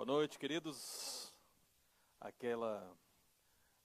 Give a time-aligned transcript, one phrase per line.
[0.00, 1.30] Boa noite, queridos.
[2.18, 2.90] Aquela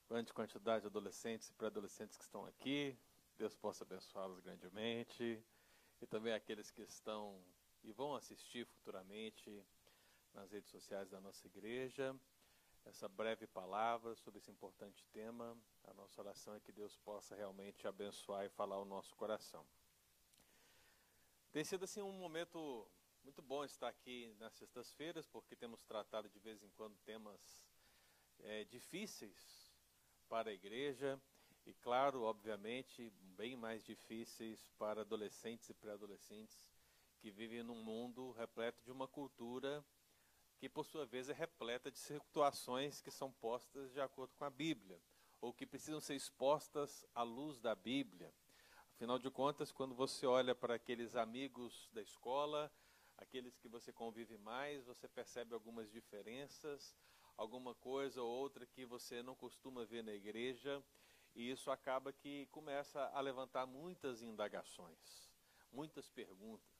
[0.08, 2.96] grande quantidade de adolescentes e pré-adolescentes que estão aqui,
[3.36, 5.44] Deus possa abençoá-los grandemente.
[6.00, 7.38] E também aqueles que estão
[7.84, 9.62] e vão assistir futuramente
[10.32, 12.18] nas redes sociais da nossa igreja.
[12.86, 15.54] Essa breve palavra sobre esse importante tema.
[15.84, 19.66] A nossa oração é que Deus possa realmente abençoar e falar o nosso coração.
[21.52, 22.88] Tem sido assim um momento
[23.26, 27.66] muito bom estar aqui nas sextas-feiras, porque temos tratado de vez em quando temas
[28.38, 29.74] é, difíceis
[30.28, 31.20] para a igreja
[31.66, 36.70] e, claro, obviamente, bem mais difíceis para adolescentes e pré-adolescentes
[37.18, 39.84] que vivem num mundo repleto de uma cultura
[40.56, 44.50] que, por sua vez, é repleta de situações que são postas de acordo com a
[44.50, 45.02] Bíblia
[45.40, 48.32] ou que precisam ser expostas à luz da Bíblia.
[48.94, 52.72] Afinal de contas, quando você olha para aqueles amigos da escola,
[53.18, 56.94] aqueles que você convive mais, você percebe algumas diferenças,
[57.36, 60.82] alguma coisa ou outra que você não costuma ver na igreja,
[61.34, 65.30] e isso acaba que começa a levantar muitas indagações,
[65.70, 66.74] muitas perguntas.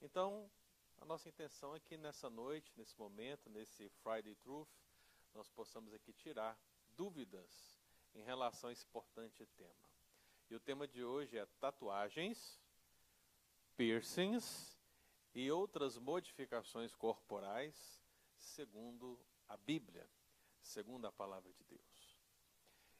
[0.00, 0.50] Então,
[0.98, 4.68] a nossa intenção é que nessa noite, nesse momento, nesse Friday Truth,
[5.32, 6.58] nós possamos aqui tirar
[6.96, 7.80] dúvidas
[8.14, 9.90] em relação a esse importante tema.
[10.50, 12.60] E o tema de hoje é tatuagens,
[13.76, 14.73] piercings
[15.34, 18.02] e outras modificações corporais,
[18.36, 19.18] segundo
[19.48, 20.08] a Bíblia,
[20.60, 22.18] segundo a palavra de Deus.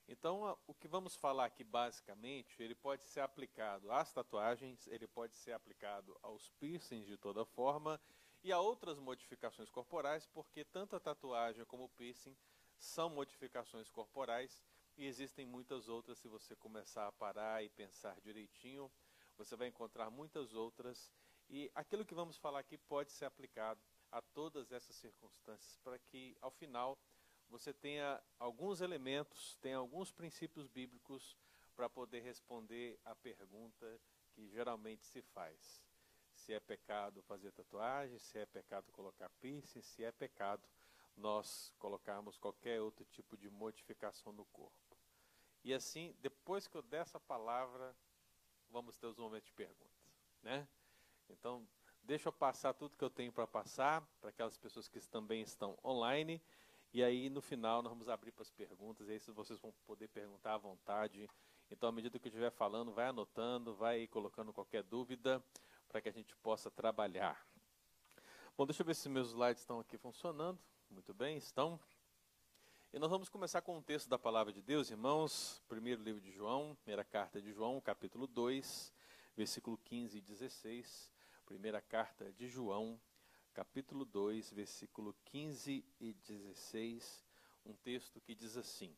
[0.07, 5.35] Então, o que vamos falar aqui basicamente, ele pode ser aplicado às tatuagens, ele pode
[5.37, 7.99] ser aplicado aos piercings de toda forma
[8.43, 12.37] e a outras modificações corporais, porque tanto a tatuagem como o piercing
[12.77, 14.63] são modificações corporais
[14.97, 18.91] e existem muitas outras se você começar a parar e pensar direitinho,
[19.39, 21.11] você vai encontrar muitas outras
[21.49, 26.37] e aquilo que vamos falar aqui pode ser aplicado a todas essas circunstâncias para que,
[26.41, 26.99] ao final,
[27.49, 31.37] você tenha alguns elementos, tenha alguns princípios bíblicos
[31.77, 34.01] para poder responder a pergunta
[34.33, 35.83] que geralmente se faz.
[36.33, 40.63] Se é pecado fazer tatuagem, se é pecado colocar piercing, se é pecado
[41.17, 44.97] nós colocarmos qualquer outro tipo de modificação no corpo.
[45.63, 47.97] E assim, depois que eu der essa palavra,
[48.71, 50.13] vamos ter os momentos de perguntas,
[50.43, 50.69] né?
[51.31, 51.67] Então,
[52.03, 55.79] deixa eu passar tudo que eu tenho para passar para aquelas pessoas que também estão
[55.85, 56.43] online.
[56.93, 59.09] E aí, no final, nós vamos abrir para as perguntas.
[59.09, 61.29] E aí, vocês vão poder perguntar à vontade.
[61.71, 65.43] Então, à medida que eu estiver falando, vai anotando, vai colocando qualquer dúvida
[65.89, 67.45] para que a gente possa trabalhar.
[68.57, 70.59] Bom, deixa eu ver se meus slides estão aqui funcionando.
[70.89, 71.81] Muito bem, estão.
[72.93, 75.61] E nós vamos começar com um texto da palavra de Deus, irmãos.
[75.69, 78.95] Primeiro livro de João, primeira carta de João, capítulo 2,
[79.37, 81.14] versículo 15 e 16.
[81.47, 82.99] Primeira carta de João,
[83.53, 87.23] capítulo 2, versículo 15 e 16,
[87.67, 88.97] um texto que diz assim: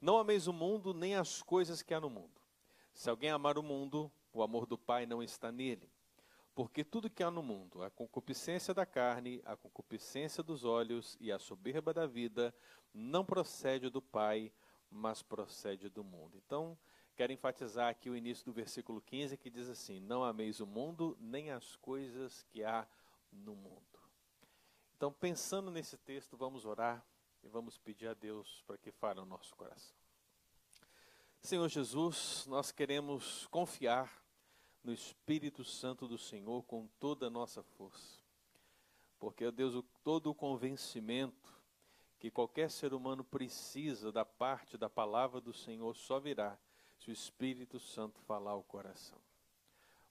[0.00, 2.40] Não ameis o mundo nem as coisas que há no mundo.
[2.92, 5.88] Se alguém amar o mundo, o amor do Pai não está nele.
[6.56, 11.30] Porque tudo que há no mundo, a concupiscência da carne, a concupiscência dos olhos e
[11.30, 12.52] a soberba da vida,
[12.92, 14.52] não procede do Pai,
[14.90, 16.36] mas procede do mundo.
[16.36, 16.76] Então,
[17.16, 21.16] Quero enfatizar aqui o início do versículo 15 que diz assim: Não ameis o mundo,
[21.20, 22.86] nem as coisas que há
[23.30, 23.82] no mundo.
[24.96, 27.04] Então, pensando nesse texto, vamos orar
[27.42, 29.94] e vamos pedir a Deus para que fale o nosso coração.
[31.40, 34.10] Senhor Jesus, nós queremos confiar
[34.82, 38.18] no Espírito Santo do Senhor com toda a nossa força.
[39.20, 41.52] Porque, Deus, todo o convencimento
[42.18, 46.58] que qualquer ser humano precisa da parte da palavra do Senhor só virá
[47.04, 49.18] se o Espírito Santo falar ao coração.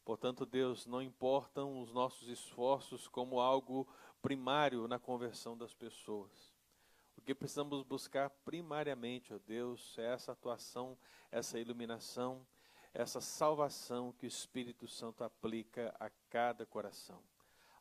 [0.06, 3.88] Portanto, Deus, não importam os nossos esforços como algo
[4.22, 6.54] primário na conversão das pessoas.
[7.18, 10.96] O que precisamos buscar primariamente, ó Deus, é essa atuação,
[11.31, 12.45] essa iluminação,
[12.94, 17.24] essa salvação que o Espírito Santo aplica a cada coração.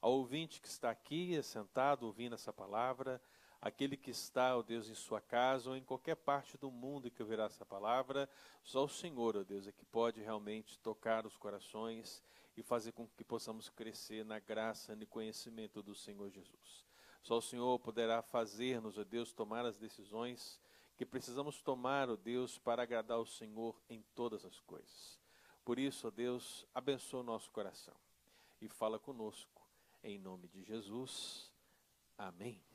[0.00, 3.20] Ao ouvinte que está aqui, sentado, ouvindo essa palavra,
[3.62, 7.22] aquele que está, ó Deus, em sua casa ou em qualquer parte do mundo que
[7.22, 8.28] ouvirá essa palavra,
[8.64, 12.20] só o Senhor, ó Deus, é que pode realmente tocar os corações
[12.56, 16.84] e fazer com que possamos crescer na graça e conhecimento do Senhor Jesus.
[17.22, 20.60] Só o Senhor poderá fazer-nos, ó Deus, tomar as decisões
[20.96, 25.20] que precisamos tomar, ó Deus, para agradar o Senhor em todas as coisas.
[25.64, 27.94] Por isso, ó Deus, abençoa o nosso coração
[28.60, 29.64] e fala conosco,
[30.02, 31.52] em nome de Jesus.
[32.18, 32.71] Amém.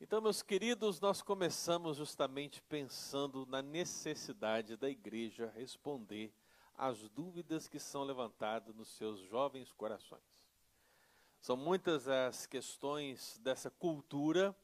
[0.00, 6.34] Então, meus queridos, nós começamos justamente pensando na necessidade da igreja responder
[6.76, 10.22] às dúvidas que são levantadas nos seus jovens corações.
[11.40, 14.54] São muitas as questões dessa cultura,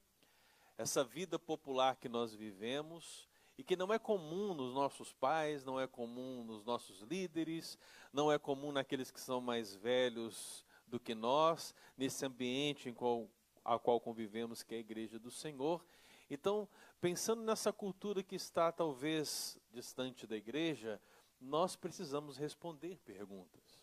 [0.77, 5.79] essa vida popular que nós vivemos e que não é comum nos nossos pais, não
[5.79, 7.79] é comum nos nossos líderes,
[8.13, 13.31] não é comum naqueles que são mais velhos do que nós, nesse ambiente em qual,
[13.65, 15.85] a qual convivemos, que é a igreja do Senhor.
[16.31, 16.69] Então,
[17.01, 21.01] pensando nessa cultura que está talvez distante da igreja,
[21.41, 23.81] nós precisamos responder perguntas.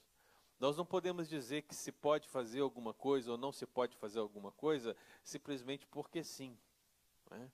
[0.60, 4.20] Nós não podemos dizer que se pode fazer alguma coisa ou não se pode fazer
[4.20, 6.58] alguma coisa simplesmente porque sim.
[7.30, 7.52] Né?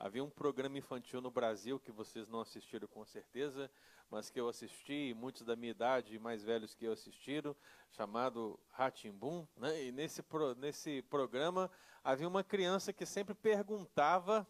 [0.00, 3.68] Havia um programa infantil no Brasil que vocês não assistiram com certeza,
[4.08, 7.54] mas que eu assisti, muitos da minha idade e mais velhos que eu assistiram,
[7.90, 9.44] chamado Ratimbum.
[9.56, 9.86] Né?
[9.86, 11.68] E nesse, pro, nesse programa
[12.04, 14.46] havia uma criança que sempre perguntava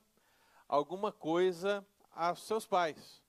[0.69, 3.23] alguma coisa aos seus pais.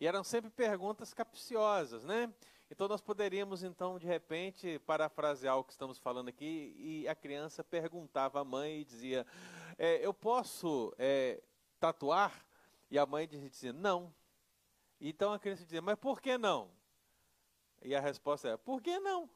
[0.00, 2.32] E eram sempre perguntas capciosas, né?
[2.70, 7.62] Então nós poderíamos então de repente parafrasear o que estamos falando aqui e a criança
[7.62, 9.26] perguntava à mãe e dizia:
[9.78, 11.42] é, eu posso é,
[11.78, 12.46] tatuar?
[12.90, 14.14] E a mãe dizia: não.
[15.00, 16.70] Então a criança dizia: mas por que não?
[17.82, 19.28] E a resposta é: por que não?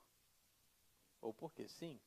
[1.20, 2.00] Ou por que sim?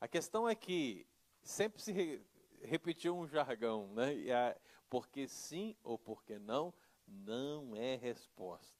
[0.00, 1.06] A questão é que
[1.42, 2.22] sempre se re,
[2.62, 4.14] repetiu um jargão, né?
[4.14, 4.56] E a,
[4.88, 6.72] porque sim ou porque não
[7.06, 8.78] não é resposta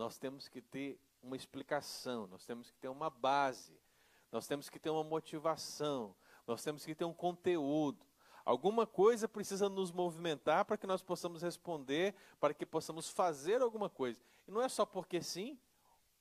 [0.00, 3.78] nós temos que ter uma explicação, nós temos que ter uma base,
[4.32, 6.16] nós temos que ter uma motivação,
[6.50, 8.04] nós temos que ter um conteúdo.
[8.44, 13.88] Alguma coisa precisa nos movimentar para que nós possamos responder, para que possamos fazer alguma
[13.88, 14.20] coisa.
[14.48, 15.56] E não é só porque sim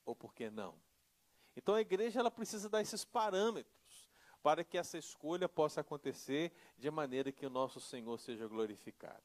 [0.06, 0.76] ou porque não.
[1.56, 4.08] Então a igreja ela precisa dar esses parâmetros
[4.44, 9.24] para que essa escolha possa acontecer de maneira que o nosso Senhor seja glorificado.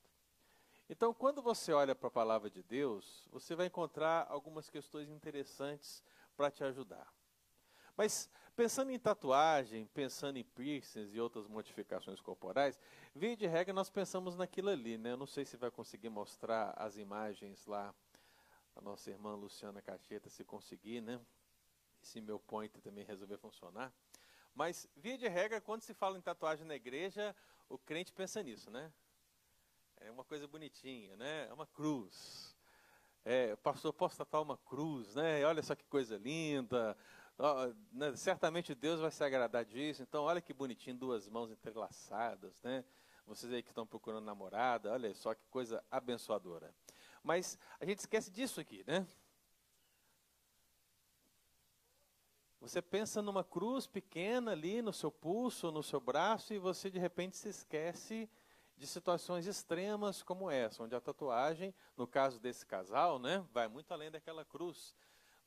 [0.89, 6.03] Então, quando você olha para a palavra de Deus, você vai encontrar algumas questões interessantes
[6.37, 7.11] para te ajudar.
[7.97, 12.79] Mas pensando em tatuagem, pensando em piercings e outras modificações corporais,
[13.15, 15.12] via de regra nós pensamos naquilo ali, né?
[15.12, 17.95] Eu não sei se vai conseguir mostrar as imagens lá,
[18.77, 21.21] a nossa irmã Luciana Cacheta, se conseguir, né?
[22.03, 23.93] Se meu point também resolver funcionar.
[24.55, 27.35] Mas, via de regra, quando se fala em tatuagem na igreja,
[27.69, 28.93] o crente pensa nisso, né?
[30.06, 31.47] é uma coisa bonitinha, né?
[31.49, 32.55] É uma cruz.
[33.25, 35.45] É, pastor, posso tatuar uma cruz, né?
[35.45, 36.97] Olha só que coisa linda.
[37.93, 38.15] Né?
[38.17, 40.03] Certamente Deus vai se agradar disso.
[40.03, 42.85] Então, olha que bonitinho, duas mãos entrelaçadas, né?
[43.27, 46.75] Vocês aí que estão procurando namorada, olha só que coisa abençoadora.
[47.23, 49.07] Mas a gente esquece disso aqui, né?
[52.61, 56.99] Você pensa numa cruz pequena ali no seu pulso, no seu braço, e você de
[56.99, 58.29] repente se esquece
[58.77, 63.93] de situações extremas como essa, onde a tatuagem, no caso desse casal, né, vai muito
[63.93, 64.95] além daquela cruz.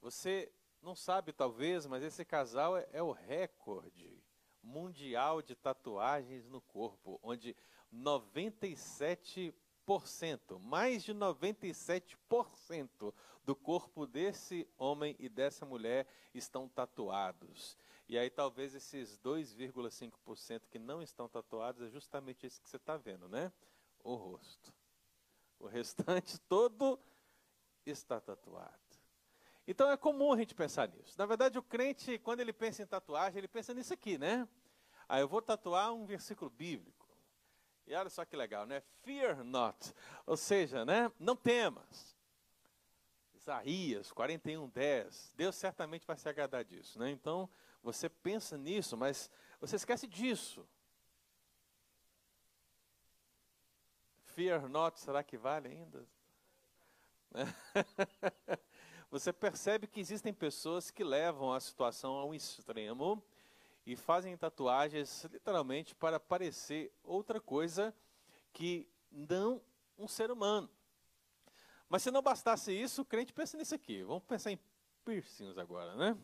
[0.02, 0.52] Você
[0.82, 4.24] não sabe talvez, mas esse casal é, é o recorde
[4.62, 7.56] mundial de tatuagens no corpo, onde
[7.94, 13.14] 97%, mais de 97%
[13.44, 17.78] do corpo desse homem e dessa mulher estão tatuados.
[18.10, 22.96] E aí talvez esses 2,5% que não estão tatuados é justamente isso que você está
[22.98, 23.52] vendo, né?
[24.04, 24.74] O rosto.
[25.60, 27.00] O restante todo
[27.86, 28.87] está tatuado.
[29.68, 31.14] Então é comum a gente pensar nisso.
[31.18, 34.48] Na verdade, o crente, quando ele pensa em tatuagem, ele pensa nisso aqui, né?
[35.10, 37.06] Ah, eu vou tatuar um versículo bíblico.
[37.86, 38.82] E olha só que legal, né?
[39.04, 39.94] Fear not.
[40.26, 41.12] Ou seja, né?
[41.20, 42.16] Não temas.
[43.36, 45.34] Isaías 41, 10.
[45.36, 47.12] Deus certamente vai se agradar disso, né?
[47.12, 47.50] Então,
[47.84, 50.68] você pensa nisso, mas você esquece disso.
[54.26, 56.06] Fear not, será que vale ainda?
[59.10, 63.24] Você percebe que existem pessoas que levam a situação ao extremo
[63.86, 67.96] e fazem tatuagens literalmente para parecer outra coisa
[68.52, 69.62] que não
[69.98, 70.70] um ser humano.
[71.88, 74.04] Mas se não bastasse isso, o crente pensa nisso aqui.
[74.04, 74.60] Vamos pensar em
[75.06, 76.18] piercings agora, né?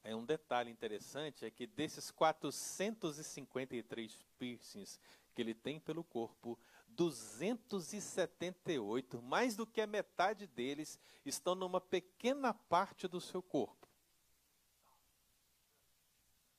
[0.04, 5.00] É um detalhe interessante é que desses 453 piercings
[5.32, 6.58] que ele tem pelo corpo,
[6.96, 13.88] 278, mais do que a metade deles, estão numa pequena parte do seu corpo.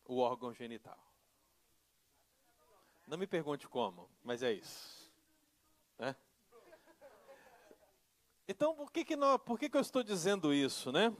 [0.05, 0.97] O órgão genital.
[3.07, 5.11] Não me pergunte como, mas é isso.
[5.97, 6.15] Né?
[8.47, 11.15] Então, por que, que, não, por que, que eu estou dizendo isso, né?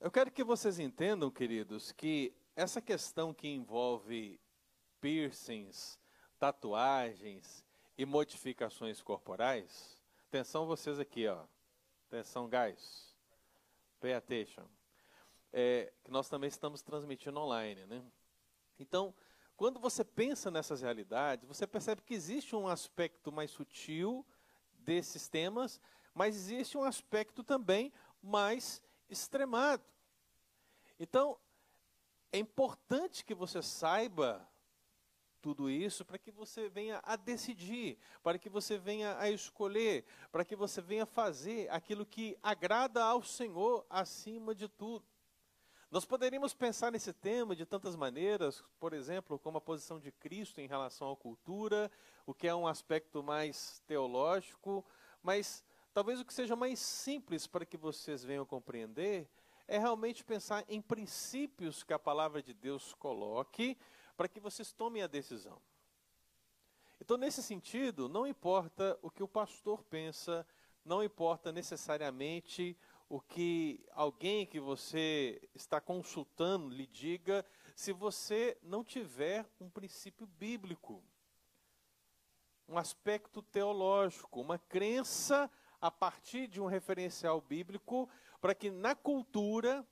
[0.00, 4.40] Eu quero que vocês entendam, queridos, que essa questão que envolve
[5.00, 5.98] piercings,
[6.38, 7.64] tatuagens
[7.98, 11.44] e modificações corporais, atenção vocês aqui, ó.
[12.06, 13.12] Atenção, guys.
[13.98, 14.64] Pay attention.
[15.52, 18.00] É, que nós também estamos transmitindo online, né?
[18.78, 19.12] Então,
[19.56, 24.24] quando você pensa nessas realidades, você percebe que existe um aspecto mais sutil
[24.74, 25.80] desses temas,
[26.14, 29.82] mas existe um aspecto também mais extremado.
[31.00, 31.36] Então,
[32.30, 34.48] é importante que você saiba
[35.40, 40.44] tudo isso para que você venha a decidir, para que você venha a escolher, para
[40.44, 45.04] que você venha fazer aquilo que agrada ao Senhor acima de tudo.
[45.90, 50.60] Nós poderíamos pensar nesse tema de tantas maneiras, por exemplo, como a posição de Cristo
[50.60, 51.90] em relação à cultura,
[52.26, 54.84] o que é um aspecto mais teológico,
[55.22, 55.64] mas
[55.98, 59.28] Talvez o que seja mais simples para que vocês venham compreender
[59.66, 63.76] é realmente pensar em princípios que a palavra de Deus coloque
[64.18, 65.62] para que vocês tomem a decisão.
[67.00, 70.44] Então, nesse sentido, não importa o que o pastor pensa,
[70.84, 72.76] não importa necessariamente
[73.08, 77.46] o que alguém que você está consultando lhe diga,
[77.76, 81.00] se você não tiver um princípio bíblico,
[82.68, 85.48] um aspecto teológico, uma crença
[85.80, 88.10] a partir de um referencial bíblico,
[88.40, 89.86] para que na cultura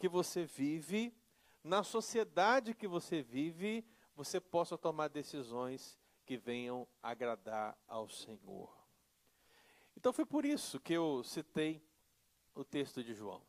[0.00, 1.14] que você vive,
[1.62, 8.72] na sociedade que você vive, você possa tomar decisões que venham agradar ao Senhor.
[9.96, 11.82] Então foi por isso que eu citei
[12.54, 13.42] o texto de João.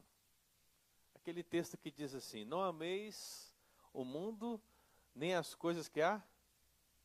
[1.16, 3.56] Aquele texto que diz assim: Não ameis
[3.94, 4.62] o mundo,
[5.14, 6.22] nem as coisas que há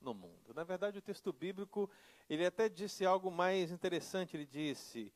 [0.01, 0.55] no mundo.
[0.55, 1.91] Na verdade, o texto bíblico,
[2.29, 5.13] ele até disse algo mais interessante, ele disse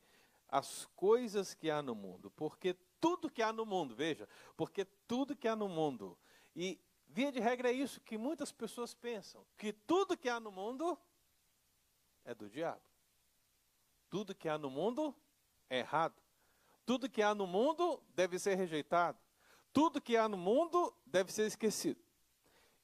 [0.47, 5.35] as coisas que há no mundo, porque tudo que há no mundo, veja, porque tudo
[5.35, 6.17] que há no mundo,
[6.55, 10.53] e via de regra é isso que muitas pessoas pensam, que tudo que há no
[10.53, 10.97] mundo
[12.23, 12.81] é do diabo.
[14.09, 15.13] Tudo que há no mundo
[15.69, 16.15] é errado.
[16.85, 19.19] Tudo que há no mundo deve ser rejeitado.
[19.73, 22.01] Tudo que há no mundo deve ser esquecido.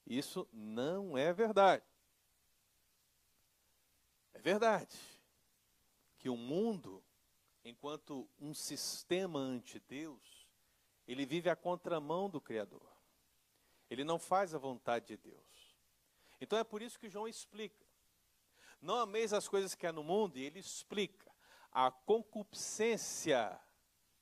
[0.06, 1.82] Isso não é verdade.
[4.34, 4.98] É verdade
[6.18, 7.02] que o mundo,
[7.64, 10.37] enquanto um sistema ante Deus,
[11.08, 12.86] ele vive à contramão do Criador.
[13.90, 15.76] Ele não faz a vontade de Deus.
[16.40, 17.86] Então é por isso que João explica.
[18.80, 21.26] Não ameis as coisas que há no mundo, e ele explica.
[21.72, 23.58] A concupiscência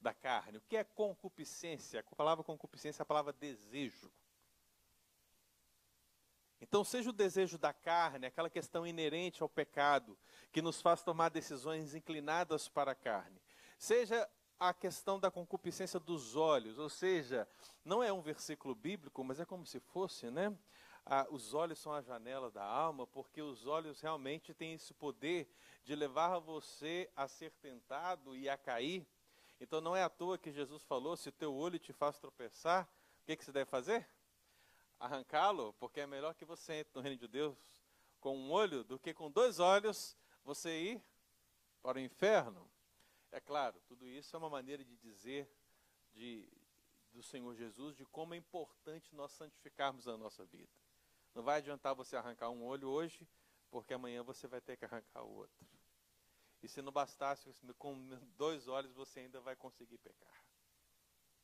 [0.01, 0.59] da carne.
[0.59, 2.01] O que é concupiscência?
[2.01, 4.11] A palavra concupiscência é a palavra desejo.
[6.61, 10.17] Então, seja o desejo da carne, aquela questão inerente ao pecado,
[10.51, 13.41] que nos faz tomar decisões inclinadas para a carne,
[13.79, 17.49] seja a questão da concupiscência dos olhos, ou seja,
[17.85, 20.57] não é um versículo bíblico, mas é como se fosse, né?
[21.05, 25.49] Ah, os olhos são a janela da alma, porque os olhos realmente têm esse poder
[25.85, 29.07] de levar você a ser tentado e a cair.
[29.61, 32.89] Então não é à toa que Jesus falou: se teu olho te faz tropeçar,
[33.23, 34.09] o que, que você deve fazer?
[34.99, 37.57] arrancá-lo, porque é melhor que você entre no reino de Deus
[38.21, 41.05] com um olho do que com dois olhos você ir
[41.83, 42.69] para o inferno.
[43.37, 45.47] É claro, tudo isso é uma maneira de dizer
[46.15, 46.51] de,
[47.13, 50.73] do Senhor Jesus de como é importante nós santificarmos a nossa vida.
[51.35, 53.29] Não vai adiantar você arrancar um olho hoje,
[53.71, 55.67] porque amanhã você vai ter que arrancar o outro.
[56.63, 60.43] E se não bastasse, com dois olhos você ainda vai conseguir pecar.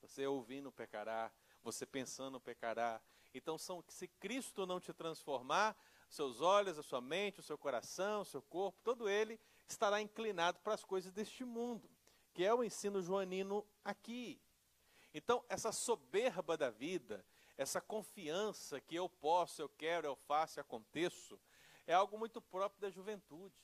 [0.00, 1.30] Você ouvindo pecará,
[1.62, 3.02] você pensando pecará,
[3.34, 5.76] então, são, se Cristo não te transformar,
[6.08, 9.38] seus olhos, a sua mente, o seu coração, o seu corpo, todo ele
[9.72, 11.90] estará inclinado para as coisas deste mundo,
[12.32, 14.40] que é o ensino joanino aqui.
[15.12, 17.24] Então, essa soberba da vida,
[17.56, 21.38] essa confiança que eu posso, eu quero, eu faço aconteço,
[21.86, 23.54] é algo muito próprio da juventude.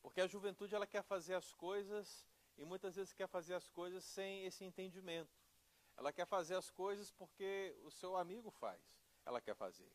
[0.00, 4.04] Porque a juventude ela quer fazer as coisas e muitas vezes quer fazer as coisas
[4.04, 5.30] sem esse entendimento.
[5.96, 8.80] Ela quer fazer as coisas porque o seu amigo faz,
[9.24, 9.90] ela quer fazer.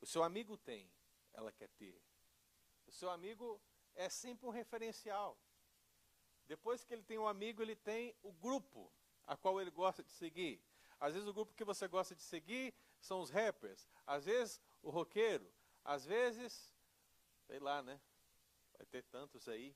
[0.00, 0.90] O seu amigo tem,
[1.32, 2.00] ela quer ter.
[2.90, 3.62] O seu amigo
[3.94, 5.38] é sempre um referencial.
[6.48, 8.92] Depois que ele tem um amigo, ele tem o grupo
[9.28, 10.60] a qual ele gosta de seguir.
[10.98, 14.90] Às vezes o grupo que você gosta de seguir são os rappers, às vezes o
[14.90, 15.48] roqueiro,
[15.84, 16.74] às vezes,
[17.46, 18.00] sei lá, né?
[18.76, 19.72] Vai ter tantos aí.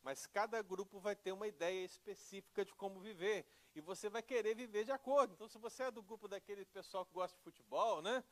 [0.00, 3.44] Mas cada grupo vai ter uma ideia específica de como viver.
[3.74, 5.34] E você vai querer viver de acordo.
[5.34, 8.22] Então, se você é do grupo daquele pessoal que gosta de futebol, né?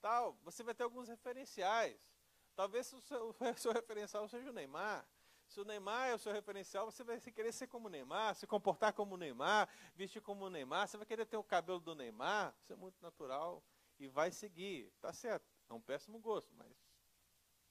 [0.00, 2.13] Tal, você vai ter alguns referenciais.
[2.54, 5.06] Talvez o seu, o seu referencial seja o Neymar.
[5.46, 8.46] Se o Neymar é o seu referencial, você vai querer ser como o Neymar, se
[8.46, 11.94] comportar como o Neymar, vestir como o Neymar, você vai querer ter o cabelo do
[11.94, 13.62] Neymar, isso é muito natural
[13.98, 14.90] e vai seguir.
[15.00, 16.74] Tá certo, é um péssimo gosto, mas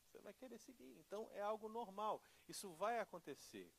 [0.05, 0.97] você vai querer seguir.
[0.99, 3.73] Então é algo normal, isso vai acontecer.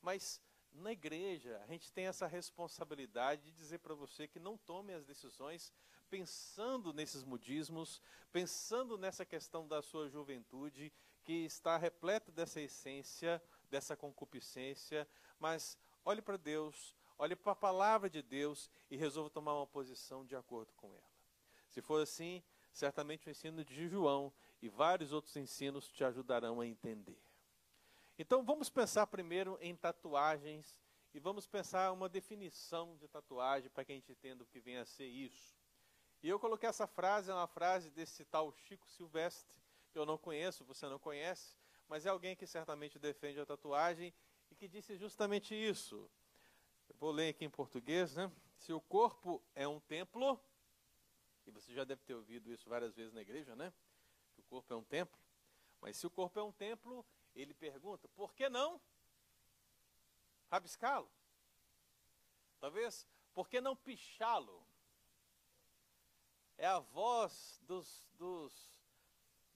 [0.00, 0.40] Mas
[0.72, 5.04] na igreja, a gente tem essa responsabilidade de dizer para você que não tome as
[5.04, 5.72] decisões
[6.14, 10.92] pensando nesses modismos, pensando nessa questão da sua juventude,
[11.24, 15.08] que está repleta dessa essência, dessa concupiscência,
[15.40, 20.24] mas olhe para Deus, olhe para a palavra de Deus e resolva tomar uma posição
[20.24, 21.10] de acordo com ela.
[21.68, 26.66] Se for assim, certamente o ensino de João e vários outros ensinos te ajudarão a
[26.66, 27.20] entender.
[28.16, 30.78] Então vamos pensar primeiro em tatuagens
[31.12, 34.76] e vamos pensar uma definição de tatuagem para que a gente entenda o que vem
[34.76, 35.63] a ser isso.
[36.24, 39.54] E eu coloquei essa frase, é uma frase desse tal Chico Silvestre,
[39.92, 41.54] que eu não conheço, você não conhece,
[41.86, 44.10] mas é alguém que certamente defende a tatuagem
[44.50, 46.10] e que disse justamente isso.
[46.88, 48.32] Eu vou ler aqui em português, né?
[48.56, 50.40] Se o corpo é um templo,
[51.46, 53.70] e você já deve ter ouvido isso várias vezes na igreja, né?
[54.32, 55.20] Que o corpo é um templo.
[55.78, 57.04] Mas se o corpo é um templo,
[57.34, 58.80] ele pergunta, por que não
[60.50, 61.10] rabiscá-lo?
[62.58, 64.66] Talvez, por que não pichá-lo?
[66.56, 68.74] É a voz dos, dos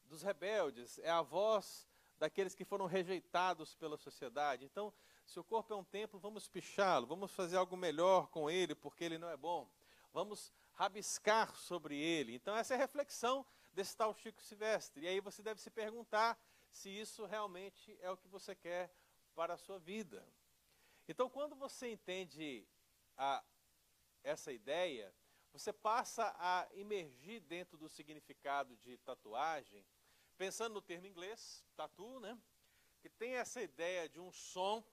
[0.09, 1.87] dos rebeldes, é a voz
[2.19, 4.65] daqueles que foram rejeitados pela sociedade.
[4.65, 4.93] Então,
[5.25, 9.05] se o corpo é um templo, vamos pichá-lo, vamos fazer algo melhor com ele, porque
[9.05, 9.71] ele não é bom.
[10.13, 12.35] Vamos rabiscar sobre ele.
[12.35, 15.05] Então, essa é a reflexão desse tal Chico Silvestre.
[15.05, 18.91] E aí você deve se perguntar se isso realmente é o que você quer
[19.35, 20.27] para a sua vida.
[21.07, 22.67] Então, quando você entende
[23.17, 23.45] a,
[24.25, 25.15] essa ideia,
[25.53, 29.85] você passa a emergir dentro do significado de tatuagem
[30.37, 32.41] pensando no termo inglês, tatu, né?
[33.01, 34.85] Que tem essa ideia de um som,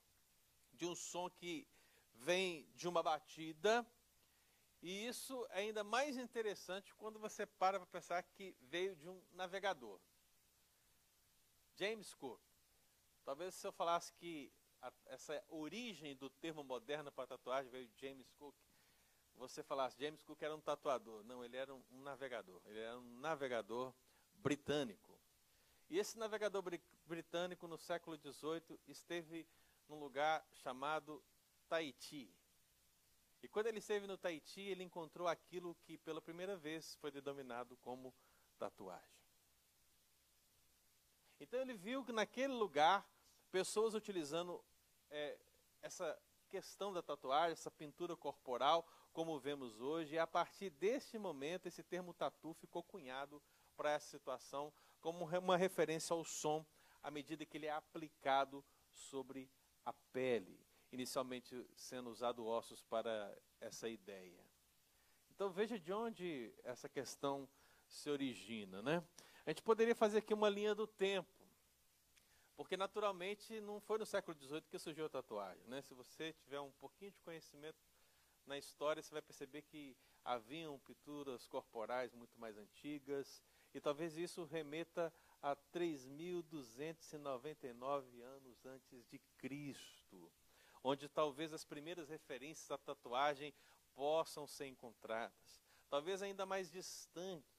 [0.73, 1.67] de um som que
[2.13, 3.85] vem de uma batida.
[4.81, 9.21] E isso é ainda mais interessante quando você para para pensar que veio de um
[9.31, 9.99] navegador.
[11.75, 12.41] James Cook.
[13.23, 17.99] Talvez se eu falasse que a, essa origem do termo moderno para tatuagem veio de
[17.99, 18.55] James Cook,
[19.37, 21.23] você falasse James Cook era um tatuador.
[21.23, 22.61] Não, ele era um, navegador.
[22.65, 23.93] Ele era um navegador
[24.35, 25.19] britânico.
[25.89, 26.63] E esse navegador
[27.05, 29.47] britânico, no século XVIII, esteve
[29.87, 31.23] num lugar chamado
[31.69, 32.33] Tahiti.
[33.43, 37.77] E quando ele esteve no Tahiti, ele encontrou aquilo que pela primeira vez foi denominado
[37.77, 38.13] como
[38.57, 39.15] tatuagem.
[41.39, 43.07] Então ele viu que naquele lugar,
[43.51, 44.63] pessoas utilizando
[45.11, 45.37] é,
[45.81, 46.17] essa
[46.49, 51.81] questão da tatuagem, essa pintura corporal, como vemos hoje, e a partir deste momento, esse
[51.81, 53.41] termo tatu ficou cunhado
[53.77, 56.65] para essa situação como uma referência ao som
[57.01, 59.49] à medida que ele é aplicado sobre
[59.85, 60.59] a pele,
[60.91, 64.43] inicialmente sendo usado ossos para essa ideia.
[65.33, 67.47] Então veja de onde essa questão
[67.87, 69.01] se origina, né?
[69.45, 71.47] A gente poderia fazer aqui uma linha do tempo,
[72.57, 75.81] porque naturalmente não foi no século XVIII que surgiu a tatuagem, né?
[75.81, 77.79] Se você tiver um pouquinho de conhecimento
[78.45, 84.45] na história, você vai perceber que haviam pinturas corporais muito mais antigas, e talvez isso
[84.45, 90.31] remeta a 3.299 anos antes de Cristo,
[90.83, 93.53] onde talvez as primeiras referências à tatuagem
[93.93, 97.53] possam ser encontradas, talvez ainda mais distantes.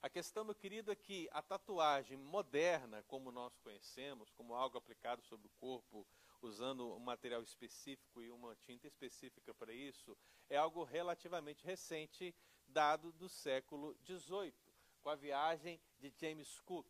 [0.00, 5.20] A questão, meu querido, é que a tatuagem moderna, como nós conhecemos, como algo aplicado
[5.22, 6.06] sobre o corpo,
[6.46, 10.16] usando um material específico e uma tinta específica para isso,
[10.48, 12.34] é algo relativamente recente,
[12.66, 14.54] dado do século XVIII
[15.00, 16.86] com a viagem de James Cook.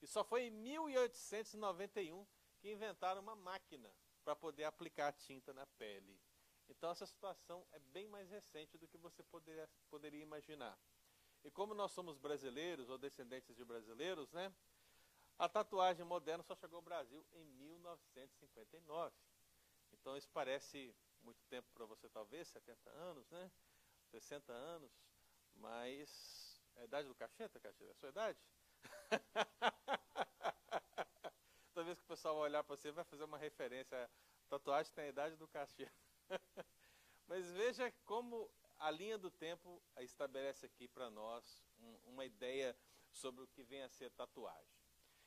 [0.00, 2.26] E só foi em 1891
[2.60, 3.92] que inventaram uma máquina
[4.24, 6.20] para poder aplicar a tinta na pele.
[6.68, 10.78] Então essa situação é bem mais recente do que você poderia, poderia imaginar.
[11.44, 14.52] E como nós somos brasileiros ou descendentes de brasileiros, né?
[15.38, 19.16] A tatuagem moderna só chegou ao Brasil em 1959.
[19.92, 23.50] Então isso parece muito tempo para você, talvez, 70 anos, né?
[24.10, 24.92] 60 anos,
[25.54, 26.60] mas.
[26.74, 27.84] É a idade do cacheta, cacheta?
[27.84, 28.38] É a sua idade?
[31.74, 34.04] Toda vez que o pessoal olhar para você, vai fazer uma referência.
[34.04, 34.08] A
[34.48, 35.92] tatuagem tem a idade do cacheta.
[37.26, 42.76] mas veja como a linha do tempo estabelece aqui para nós um, uma ideia
[43.10, 44.81] sobre o que vem a ser tatuagem.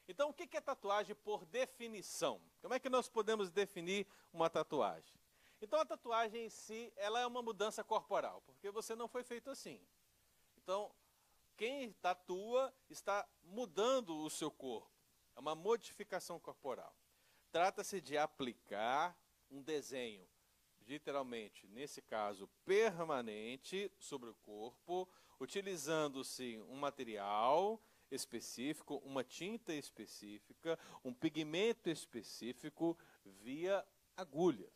[0.08, 2.40] Então, o que é tatuagem por definição?
[2.62, 5.20] Como é que nós podemos definir uma tatuagem?
[5.62, 9.50] Então, a tatuagem em si, ela é uma mudança corporal, porque você não foi feito
[9.50, 9.82] assim.
[10.58, 10.94] Então,
[11.58, 14.92] quem tatua está mudando o seu corpo.
[15.36, 16.96] É uma modificação corporal.
[17.52, 19.18] Trata-se de aplicar
[19.50, 20.28] um desenho,
[20.86, 25.08] literalmente, nesse caso, permanente sobre o corpo,
[25.40, 27.82] utilizando-se um material
[28.16, 34.74] específico, uma tinta específica, um pigmento específico via agulhas.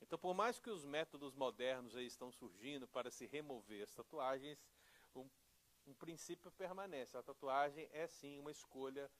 [0.00, 4.64] Então, por mais que os métodos modernos aí estão surgindo para se remover as tatuagens,
[5.14, 5.28] um,
[5.86, 7.16] um princípio permanece.
[7.16, 9.10] A tatuagem é sim uma escolha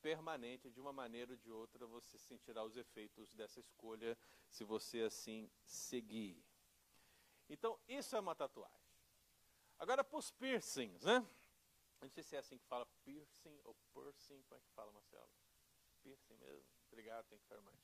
[0.00, 4.16] permanente, de uma maneira ou de outra você sentirá os efeitos dessa escolha
[4.48, 6.44] se você assim seguir.
[7.48, 8.76] Então, isso é uma tatuagem.
[9.78, 11.26] Agora, para os piercings, né?
[12.00, 15.28] Não sei se é assim que fala, piercing ou piercing, como é que fala, Marcelo?
[16.02, 16.68] Piercing mesmo.
[16.88, 17.74] Obrigado, tem que much.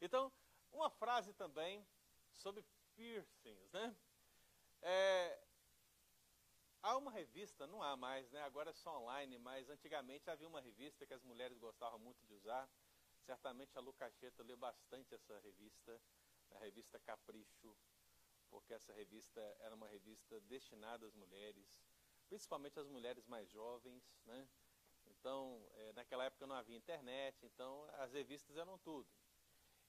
[0.00, 0.32] Então,
[0.72, 1.86] uma frase também
[2.34, 2.64] sobre
[2.94, 3.96] piercings, né?
[4.82, 5.44] É,
[6.82, 8.42] há uma revista, não há mais, né?
[8.42, 12.34] Agora é só online, mas antigamente havia uma revista que as mulheres gostavam muito de
[12.34, 12.68] usar.
[13.24, 15.98] Certamente a Lucacheta leu bastante essa revista,
[16.50, 17.74] a revista Capricho,
[18.50, 21.82] porque essa revista era uma revista destinada às mulheres
[22.28, 24.48] principalmente as mulheres mais jovens, né?
[25.06, 29.08] Então, é, naquela época não havia internet, então as revistas eram tudo.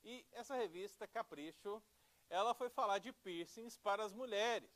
[0.03, 1.81] E essa revista, Capricho,
[2.29, 4.69] ela foi falar de piercings para as mulheres.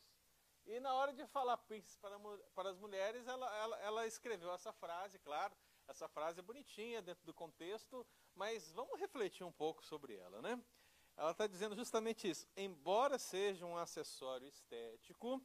[0.66, 2.18] E na hora de falar piercings para,
[2.54, 5.56] para as mulheres, ela, ela, ela escreveu essa frase, claro,
[5.88, 10.62] essa frase é bonitinha dentro do contexto, mas vamos refletir um pouco sobre ela, né?
[11.18, 12.48] Ela está dizendo justamente isso.
[12.56, 15.44] Embora seja um acessório estético,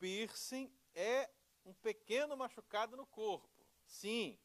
[0.00, 1.30] piercing é
[1.64, 3.48] um pequeno machucado no corpo.
[3.86, 4.38] Sim,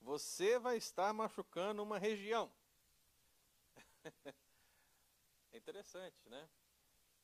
[0.00, 2.50] você vai estar machucando uma região.
[5.52, 6.48] é interessante, né?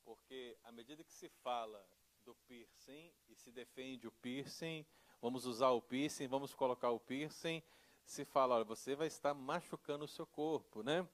[0.03, 1.83] Porque à medida que se fala
[2.23, 4.85] do piercing e se defende o piercing,
[5.21, 7.63] vamos usar o piercing, vamos colocar o piercing,
[8.05, 11.07] se fala, olha, você vai estar machucando o seu corpo, né?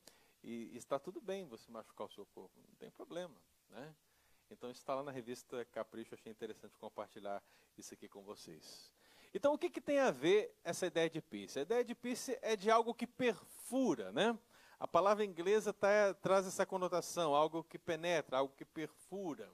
[0.44, 3.36] E está tudo bem você machucar o seu corpo, não tem problema,
[3.70, 3.96] né?
[4.54, 7.44] Então está lá na revista Capricho, achei interessante compartilhar
[7.76, 8.92] isso aqui com vocês.
[9.34, 11.60] Então o que, que tem a ver essa ideia de piercing?
[11.60, 14.38] A ideia de piercing é de algo que perfura, né?
[14.80, 19.52] A palavra inglesa tá, traz essa conotação, algo que penetra, algo que perfura.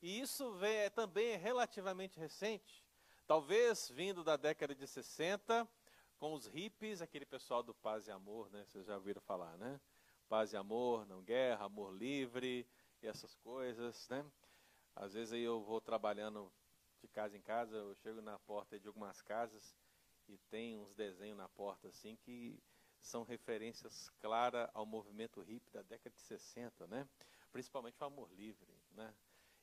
[0.00, 2.84] E isso vem, é também relativamente recente,
[3.26, 5.68] talvez vindo da década de 60,
[6.18, 8.64] com os hippies, aquele pessoal do paz e amor, né?
[8.66, 9.80] Vocês já ouviram falar, né?
[10.28, 12.64] Paz e amor, não guerra, amor livre,
[13.02, 14.24] e essas coisas, né?
[14.94, 16.52] Às vezes aí eu vou trabalhando
[17.00, 19.76] de casa em casa, eu chego na porta de algumas casas
[20.28, 22.62] e tem uns desenhos na porta assim que
[23.00, 27.08] são referências claras ao movimento hippie da década de 60, né?
[27.50, 29.12] Principalmente o amor livre, né?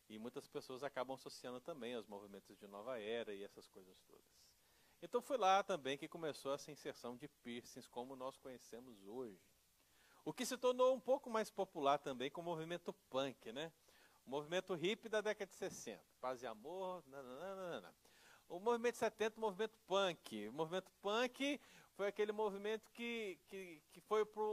[0.09, 4.25] E muitas pessoas acabam associando também aos movimentos de nova era e essas coisas todas.
[5.01, 9.39] Então foi lá também que começou essa inserção de piercings como nós conhecemos hoje.
[10.25, 13.71] O que se tornou um pouco mais popular também com o movimento punk, né?
[14.25, 16.03] O movimento hippie da década de 60.
[16.19, 17.95] Paz e amor, nananana.
[18.47, 20.47] O movimento 70, o movimento punk.
[20.47, 21.59] O movimento punk
[21.93, 24.43] foi aquele movimento que, que, que foi para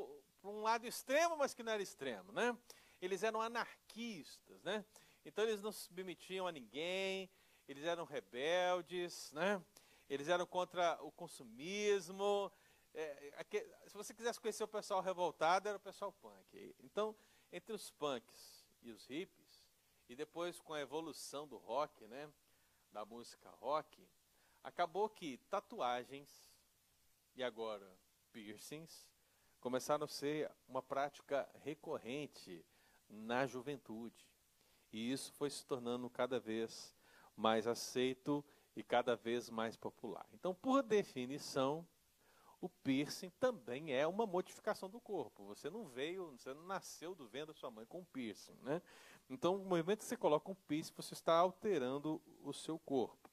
[0.44, 2.56] um lado extremo, mas que não era extremo, né?
[3.00, 4.84] Eles eram anarquistas, né?
[5.24, 7.28] Então eles não se submetiam a ninguém,
[7.68, 9.62] eles eram rebeldes, né?
[10.08, 12.52] Eles eram contra o consumismo,
[12.96, 16.74] é, aqui, se você quisesse conhecer o pessoal revoltado, era o pessoal punk.
[16.80, 17.14] Então,
[17.52, 19.62] entre os punks e os hippies,
[20.08, 22.32] e depois com a evolução do rock, né,
[22.90, 24.08] da música rock,
[24.62, 26.50] acabou que tatuagens
[27.34, 27.86] e agora
[28.32, 29.06] piercings
[29.60, 32.64] começaram a ser uma prática recorrente
[33.08, 34.26] na juventude.
[34.90, 36.94] E isso foi se tornando cada vez
[37.36, 38.42] mais aceito
[38.74, 40.26] e cada vez mais popular.
[40.32, 41.86] Então, por definição,
[42.66, 45.44] o piercing também é uma modificação do corpo.
[45.46, 48.82] Você não veio, você não nasceu do vento da sua mãe com piercing, né?
[49.30, 53.30] Então, no momento que você coloca um piercing, você está alterando o seu corpo.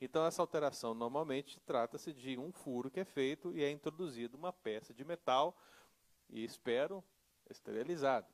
[0.00, 4.52] Então, essa alteração normalmente trata-se de um furo que é feito e é introduzido uma
[4.52, 5.56] peça de metal
[6.28, 7.02] e espero
[7.48, 8.26] esterilizado.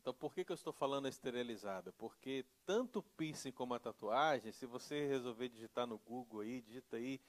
[0.00, 1.92] Então, por que, que eu estou falando esterilizada?
[1.92, 6.96] Porque tanto o piercing como a tatuagem, se você resolver digitar no Google aí, digita
[6.96, 7.20] aí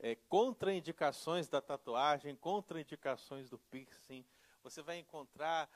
[0.00, 4.24] é, contraindicações da tatuagem, contraindicações do piercing,
[4.62, 5.70] você vai encontrar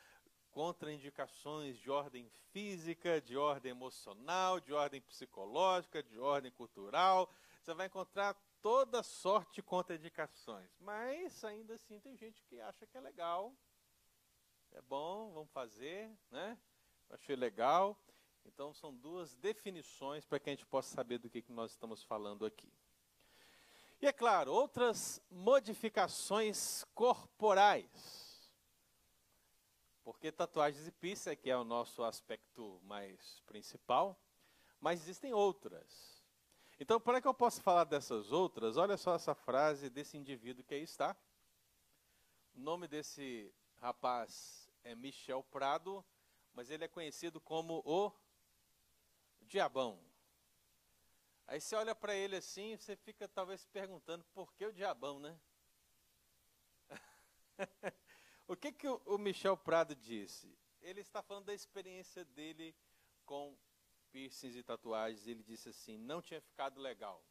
[0.51, 7.31] contraindicações de ordem física, de ordem emocional, de ordem psicológica, de ordem cultural.
[7.61, 10.71] Você vai encontrar toda sorte de contraindicações.
[10.81, 13.55] Mas ainda assim tem gente que acha que é legal.
[14.73, 16.59] É bom, vamos fazer, né?
[17.11, 17.99] achei legal.
[18.45, 22.03] Então são duas definições para que a gente possa saber do que, que nós estamos
[22.03, 22.73] falando aqui.
[24.05, 28.53] E é claro, outras modificações corporais.
[30.03, 34.21] Porque tatuagens e piercing que é o nosso aspecto mais principal,
[34.79, 36.23] mas existem outras.
[36.79, 40.75] Então, para que eu possa falar dessas outras, olha só essa frase desse indivíduo que
[40.75, 41.17] aí está.
[42.55, 46.05] O nome desse rapaz é Michel Prado,
[46.53, 48.13] mas ele é conhecido como o
[49.41, 49.99] Diabão.
[51.47, 55.19] Aí você olha para ele assim, você fica talvez se perguntando por que o Diabão,
[55.21, 55.39] né?
[58.47, 60.55] O que, que o Michel Prado disse?
[60.83, 62.77] Ele está falando da experiência dele
[63.25, 63.57] com
[64.13, 65.27] piercings e tatuagens.
[65.27, 67.25] Ele disse assim: não tinha ficado legal.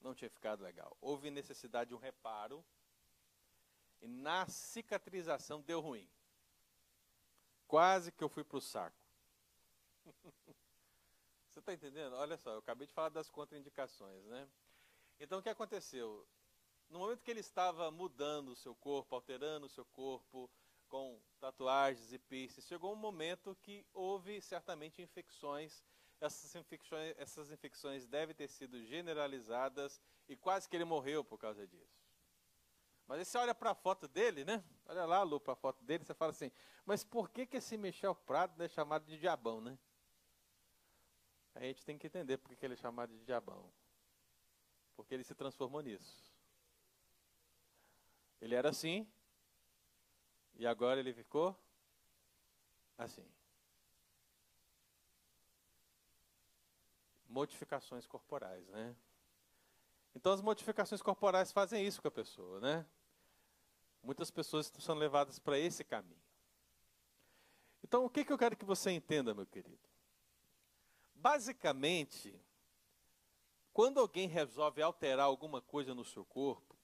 [0.00, 0.94] Não tinha ficado legal.
[1.00, 2.62] Houve necessidade de um reparo.
[4.02, 6.06] E na cicatrização deu ruim.
[7.66, 9.02] Quase que eu fui para o saco.
[11.54, 12.14] Você está entendendo?
[12.14, 14.48] Olha só, eu acabei de falar das contraindicações, né?
[15.20, 16.26] Então o que aconteceu?
[16.90, 20.50] no momento que ele estava mudando o seu corpo, alterando o seu corpo
[20.88, 25.82] com tatuagens e piercings, chegou um momento que houve certamente infecções.
[26.20, 31.66] Essas infecções, essas infecções devem ter sido generalizadas e quase que ele morreu por causa
[31.66, 32.04] disso.
[33.06, 34.62] Mas aí você olha para a foto dele, né?
[34.86, 36.50] Olha lá, Lu, para a foto dele, você fala assim,
[36.84, 39.78] mas por que, que esse Michel Prado é chamado de diabão, né?
[41.54, 43.70] A gente tem que entender por que ele é chamado de diabão.
[44.96, 46.32] Porque ele se transformou nisso.
[48.40, 49.06] Ele era assim,
[50.56, 51.56] e agora ele ficou
[52.96, 53.26] assim.
[57.28, 58.94] Modificações corporais, né?
[60.14, 62.86] Então as modificações corporais fazem isso com a pessoa, né?
[64.02, 66.22] Muitas pessoas sendo levadas para esse caminho.
[67.82, 69.93] Então o que, que eu quero que você entenda, meu querido?
[71.24, 72.38] Basicamente,
[73.72, 76.76] quando alguém resolve alterar alguma coisa no seu corpo,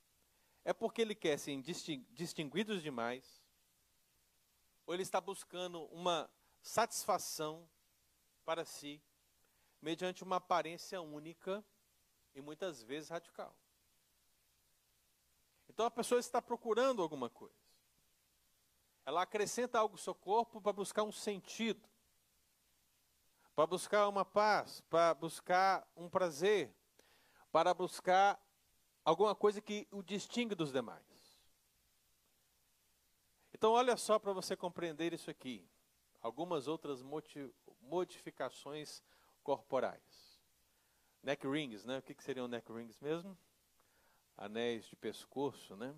[0.64, 3.44] é porque ele quer ser distinguido demais,
[4.86, 6.30] ou ele está buscando uma
[6.62, 7.68] satisfação
[8.42, 8.98] para si,
[9.82, 11.62] mediante uma aparência única
[12.34, 13.54] e muitas vezes radical.
[15.68, 17.60] Então a pessoa está procurando alguma coisa.
[19.04, 21.89] Ela acrescenta algo ao seu corpo para buscar um sentido,
[23.60, 26.74] para buscar uma paz, para buscar um prazer,
[27.52, 28.42] para buscar
[29.04, 31.04] alguma coisa que o distingue dos demais.
[33.52, 35.68] Então, olha só para você compreender isso aqui.
[36.22, 37.04] Algumas outras
[37.82, 39.02] modificações
[39.42, 40.40] corporais.
[41.22, 41.98] Neck rings, né?
[41.98, 43.36] O que, que seriam neck rings mesmo?
[44.38, 45.94] Anéis de pescoço, né?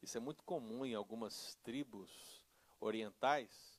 [0.00, 2.42] Isso é muito comum em algumas tribos
[2.80, 3.75] orientais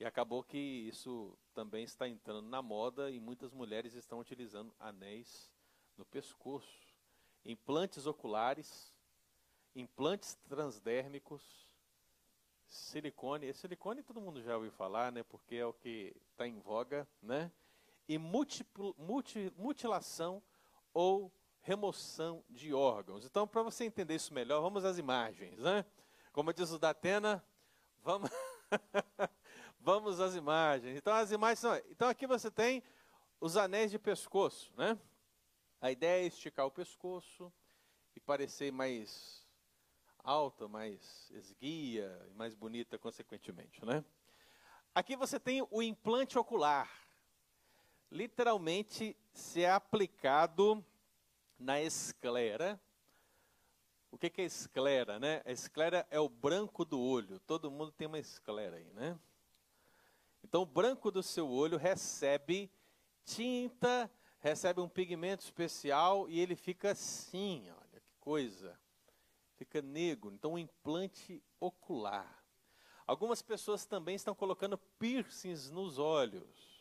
[0.00, 5.52] e acabou que isso também está entrando na moda e muitas mulheres estão utilizando anéis
[5.96, 6.90] no pescoço
[7.44, 8.92] implantes oculares,
[9.74, 11.42] implantes transdérmicos,
[12.66, 13.46] silicone.
[13.46, 15.22] Esse silicone todo mundo já ouviu falar, né?
[15.22, 17.50] Porque é o que está em voga, né?
[18.08, 20.42] E múltiplo, multi, mutilação
[20.92, 23.24] ou remoção de órgãos.
[23.24, 25.84] Então, para você entender isso melhor, vamos às imagens, né?
[26.32, 27.44] Como diz o Datena,
[28.02, 28.30] vamos,
[29.80, 30.96] vamos às imagens.
[30.96, 31.76] Então, as imagens são.
[31.90, 32.82] Então, aqui você tem
[33.40, 34.98] os anéis de pescoço, né?
[35.80, 37.52] A ideia é esticar o pescoço
[38.14, 39.48] e parecer mais
[40.22, 44.04] alta, mais esguia e mais bonita consequentemente, né?
[44.94, 46.90] Aqui você tem o implante ocular.
[48.10, 50.84] Literalmente se é aplicado
[51.58, 52.78] na esclera.
[54.10, 55.40] O que, é esclera, né?
[55.46, 57.38] A esclera é o branco do olho.
[57.40, 59.18] Todo mundo tem uma esclera aí, né?
[60.42, 62.70] Então, o branco do seu olho recebe
[63.24, 68.78] tinta recebe um pigmento especial e ele fica assim, olha que coisa.
[69.56, 70.32] Fica negro.
[70.32, 72.42] Então, um implante ocular.
[73.06, 76.80] Algumas pessoas também estão colocando piercings nos olhos.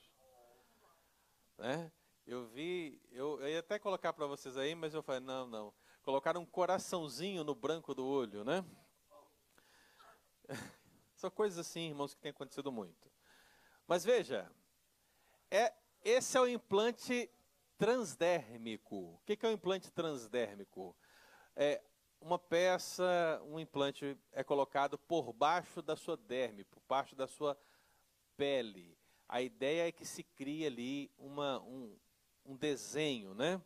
[1.57, 1.91] Né?
[2.25, 5.73] Eu vi, eu, eu ia até colocar para vocês aí, mas eu falei, não, não.
[6.01, 8.63] Colocaram um coraçãozinho no branco do olho, né?
[11.15, 13.11] São coisas assim, irmãos, que tem acontecido muito.
[13.89, 14.47] Mas veja,
[15.49, 15.73] é,
[16.04, 17.28] esse é o implante
[17.75, 18.95] transdérmico.
[18.95, 20.95] O que, que é o implante transdérmico?
[21.56, 21.82] É
[22.21, 27.58] uma peça, um implante é colocado por baixo da sua derme, por baixo da sua
[28.38, 28.95] pele.
[29.28, 31.97] A ideia é que se crie ali uma, um,
[32.45, 33.60] um desenho, né?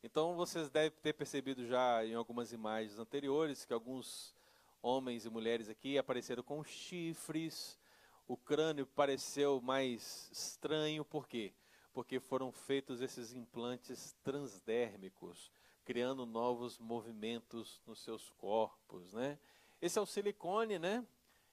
[0.00, 4.32] Então vocês devem ter percebido já em algumas imagens anteriores que alguns
[4.80, 7.76] homens e mulheres aqui apareceram com chifres,
[8.26, 11.54] o crânio pareceu mais estranho, por quê?
[11.92, 15.50] Porque foram feitos esses implantes transdérmicos,
[15.84, 19.38] criando novos movimentos nos seus corpos, né?
[19.80, 21.06] Esse é o silicone, né?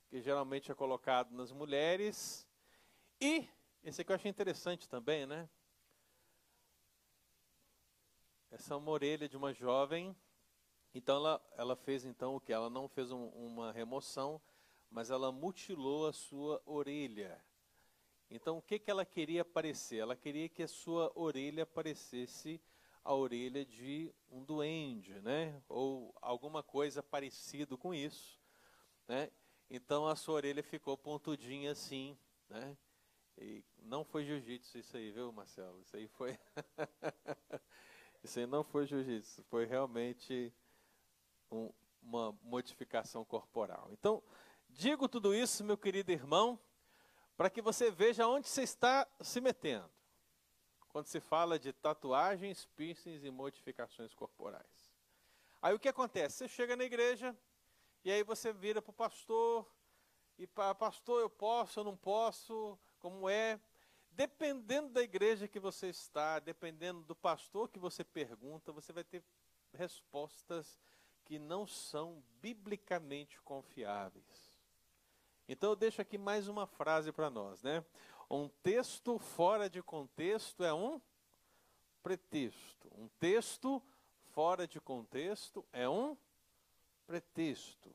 [0.09, 2.47] Que geralmente é colocado nas mulheres.
[3.21, 3.47] E
[3.83, 5.47] esse aqui eu achei interessante também, né?
[8.49, 10.15] Essa é uma orelha de uma jovem.
[10.93, 12.53] Então ela, ela fez então o que?
[12.53, 14.41] Ela não fez um, uma remoção,
[14.93, 17.43] mas ela mutilou a sua orelha.
[18.29, 19.97] Então o que, que ela queria parecer?
[19.97, 22.61] Ela queria que a sua orelha parecesse
[23.03, 25.61] a orelha de um duende, né?
[25.67, 28.39] Ou alguma coisa parecido com isso,
[29.07, 29.31] né?
[29.67, 32.15] Então a sua orelha ficou pontudinha assim,
[32.47, 32.77] né?
[33.35, 35.81] E não foi jiu-jitsu isso aí, viu, Marcelo?
[35.81, 36.39] Isso aí foi
[38.23, 40.53] Isso aí não foi jiu-jitsu, foi realmente
[41.51, 43.89] um, uma modificação corporal.
[43.91, 44.21] Então,
[44.73, 46.59] digo tudo isso, meu querido irmão,
[47.37, 49.89] para que você veja onde você está se metendo.
[50.89, 54.93] Quando se fala de tatuagens, piercings e modificações corporais.
[55.61, 56.37] Aí o que acontece?
[56.37, 57.35] Você chega na igreja
[58.03, 59.65] e aí você vira para o pastor
[60.37, 63.59] e para pastor eu posso, eu não posso, como é?
[64.11, 69.23] Dependendo da igreja que você está, dependendo do pastor que você pergunta, você vai ter
[69.73, 70.79] respostas
[71.25, 74.52] que não são biblicamente confiáveis.
[75.47, 77.83] Então eu deixo aqui mais uma frase para nós, né?
[78.29, 81.01] Um texto fora de contexto é um
[82.01, 82.89] pretexto.
[82.97, 83.81] Um texto
[84.31, 86.17] fora de contexto é um
[87.05, 87.93] pretexto.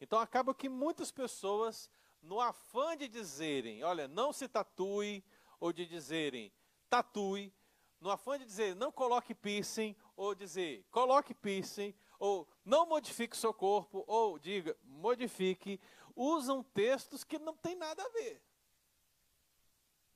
[0.00, 1.90] Então acaba que muitas pessoas,
[2.22, 5.22] no afã de dizerem, olha, não se tatue,
[5.60, 6.52] ou de dizerem
[6.88, 7.52] tatue,
[8.00, 13.52] no afã de dizer não coloque piercing, ou dizer coloque piercing, ou não modifique seu
[13.52, 15.80] corpo, ou diga modifique,
[16.16, 18.42] usam textos que não tem nada a ver.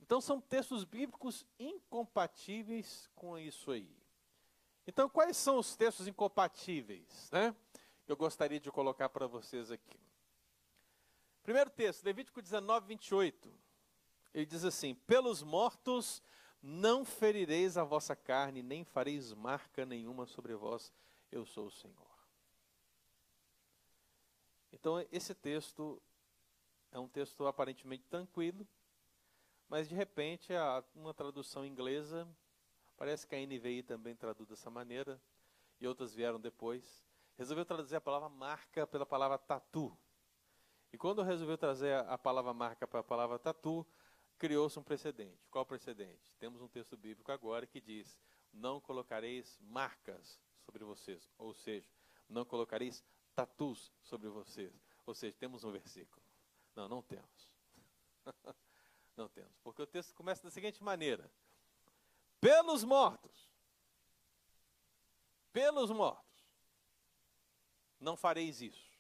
[0.01, 3.95] Então são textos bíblicos incompatíveis com isso aí.
[4.87, 7.55] Então quais são os textos incompatíveis, né?
[8.09, 10.01] Eu gostaria de colocar para vocês aqui.
[11.45, 13.55] Primeiro texto, Levítico 19, 28.
[14.35, 16.23] Ele diz assim: Pelos mortos
[16.63, 20.93] não ferireis a vossa carne, nem fareis marca nenhuma sobre vós,
[21.31, 22.10] eu sou o Senhor.
[24.73, 26.01] Então, esse texto
[26.93, 28.67] é um texto aparentemente tranquilo,
[29.69, 30.53] mas de repente,
[30.95, 32.29] uma tradução inglesa,
[32.97, 35.21] parece que a NVI também traduz dessa maneira,
[35.81, 37.05] e outras vieram depois,
[37.37, 39.97] resolveu traduzir a palavra marca pela palavra tatu.
[40.93, 43.87] E quando resolveu trazer a palavra marca para a palavra tatu,
[44.37, 45.49] criou-se um precedente.
[45.51, 46.37] Qual precedente?
[46.39, 48.19] Temos um texto bíblico agora que diz:
[48.53, 51.89] Não colocareis marcas sobre vocês, ou seja,
[52.29, 53.05] não colocareis
[53.47, 54.73] tatus sobre vocês.
[55.07, 56.23] Ou seja, temos um versículo.
[56.75, 57.53] Não, não temos.
[59.17, 59.53] não temos.
[59.63, 61.31] Porque o texto começa da seguinte maneira:
[62.41, 63.49] Pelos mortos,
[65.53, 66.45] pelos mortos,
[67.99, 68.91] não fareis isso.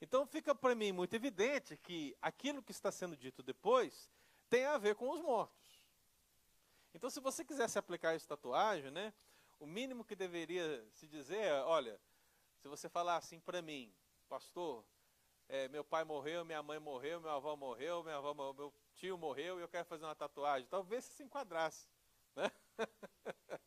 [0.00, 4.10] Então fica para mim muito evidente que aquilo que está sendo dito depois
[4.48, 5.60] tem a ver com os mortos.
[6.92, 9.12] Então, se você quisesse aplicar essa tatuagem, né,
[9.60, 12.00] o mínimo que deveria se dizer é, olha,
[12.60, 13.92] se você falar assim para mim,
[14.28, 14.84] pastor,
[15.48, 19.58] é, meu pai morreu, minha mãe morreu, meu avô morreu, minha avó, meu tio morreu
[19.58, 21.88] e eu quero fazer uma tatuagem, talvez se enquadrasse.
[22.36, 22.50] Né?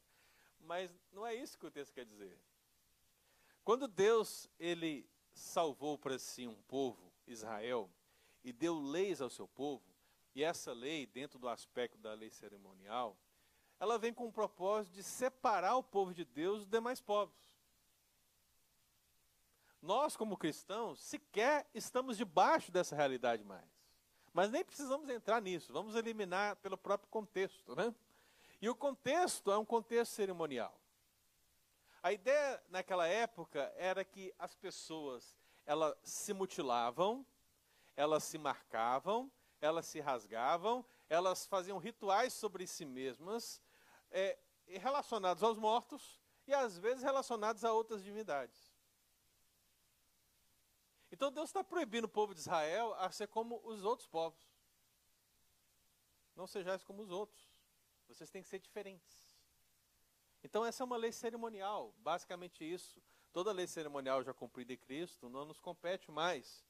[0.60, 2.39] Mas não é isso que o texto quer dizer.
[3.64, 7.89] Quando Deus ele salvou para si um povo, Israel,
[8.44, 9.84] e deu leis ao seu povo,
[10.36, 13.18] e essa lei, dentro do aspecto da lei cerimonial,
[13.80, 17.36] ela vem com o propósito de separar o povo de Deus dos demais povos.
[19.84, 23.70] Nós, como cristãos, sequer estamos debaixo dessa realidade mais.
[24.34, 27.76] Mas nem precisamos entrar nisso, vamos eliminar pelo próprio contexto.
[27.76, 27.94] Né?
[28.62, 30.74] E o contexto é um contexto cerimonial.
[32.02, 37.26] A ideia naquela época era que as pessoas elas se mutilavam,
[37.94, 39.30] elas se marcavam,
[39.60, 43.62] elas se rasgavam, elas faziam rituais sobre si mesmas,
[44.10, 48.73] é, relacionados aos mortos e às vezes relacionados a outras divindades.
[51.14, 54.41] Então Deus está proibindo o povo de Israel a ser como os outros povos.
[56.36, 57.39] Não sejais como os outros.
[58.07, 59.38] Vocês têm que ser diferentes.
[60.43, 62.99] Então essa é uma lei cerimonial, basicamente isso.
[63.32, 66.66] Toda lei cerimonial já cumprida em Cristo não nos compete mais.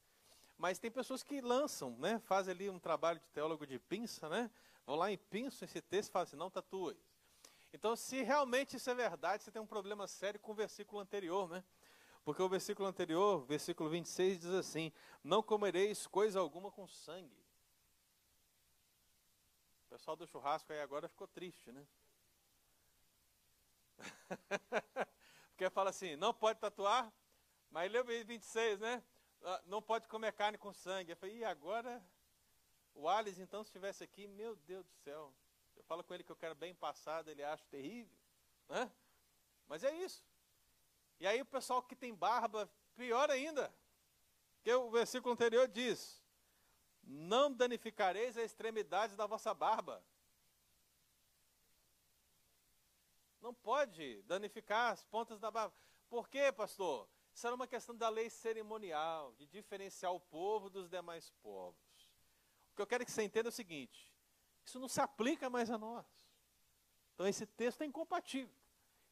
[0.57, 4.51] Mas tem pessoas que lançam, né, fazem ali um trabalho de teólogo de pinça, né?
[4.85, 6.97] Vão lá em pinço esse texto e falam assim, não tatue.
[7.71, 11.49] Então, se realmente isso é verdade, você tem um problema sério com o versículo anterior,
[11.49, 11.63] né?
[12.23, 14.91] Porque o versículo anterior, versículo 26, diz assim:
[15.23, 17.43] Não comereis coisa alguma com sangue.
[19.85, 21.85] O pessoal do churrasco aí agora ficou triste, né?
[25.51, 27.11] Porque fala assim: não pode tatuar,
[27.69, 29.03] mas leu 26, né?
[29.43, 31.11] Ah, não pode comer carne com sangue.
[31.11, 32.01] Eu falei, e agora?
[32.95, 35.33] O Alice, então, se estivesse aqui, meu Deus do céu.
[35.75, 38.15] Eu falo com ele que eu quero bem passado, ele acha terrível.
[38.69, 38.89] Né?
[39.67, 40.23] Mas é isso.
[41.19, 43.73] E aí o pessoal que tem barba, pior ainda.
[44.55, 46.23] Porque o versículo anterior diz:
[47.03, 50.03] Não danificareis a extremidade da vossa barba.
[53.41, 55.75] Não pode danificar as pontas da barba.
[56.09, 57.09] Por quê, pastor?
[57.33, 61.81] Isso era uma questão da lei cerimonial, de diferenciar o povo dos demais povos.
[62.71, 64.13] O que eu quero que você entenda é o seguinte:
[64.63, 66.05] isso não se aplica mais a nós.
[67.13, 68.55] Então esse texto é incompatível.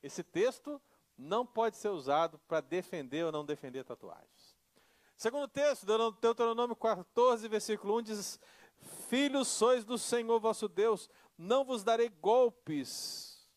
[0.02, 0.82] Esse texto
[1.22, 4.58] não pode ser usado para defender ou não defender tatuagens.
[5.16, 5.86] Segundo texto,
[6.20, 8.40] Deuteronômio 14, versículo 1 diz:
[9.08, 13.48] Filhos sois do Senhor vosso Deus, não vos darei golpes.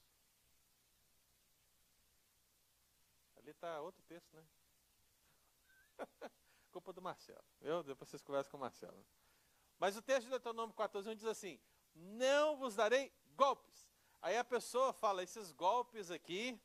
[3.38, 4.44] Ali está outro texto, né?
[6.70, 7.44] Culpa do Marcelo.
[7.62, 9.06] Eu, depois vocês conversam com o Marcelo.
[9.78, 11.58] Mas o texto de Deuteronômio 14, 1 diz assim:
[11.94, 13.88] Não vos darei golpes.
[14.20, 16.60] Aí a pessoa fala: esses golpes aqui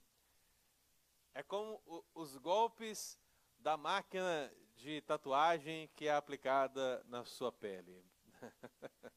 [1.34, 3.20] é como o, os golpes
[3.58, 8.04] da máquina de tatuagem que é aplicada na sua pele.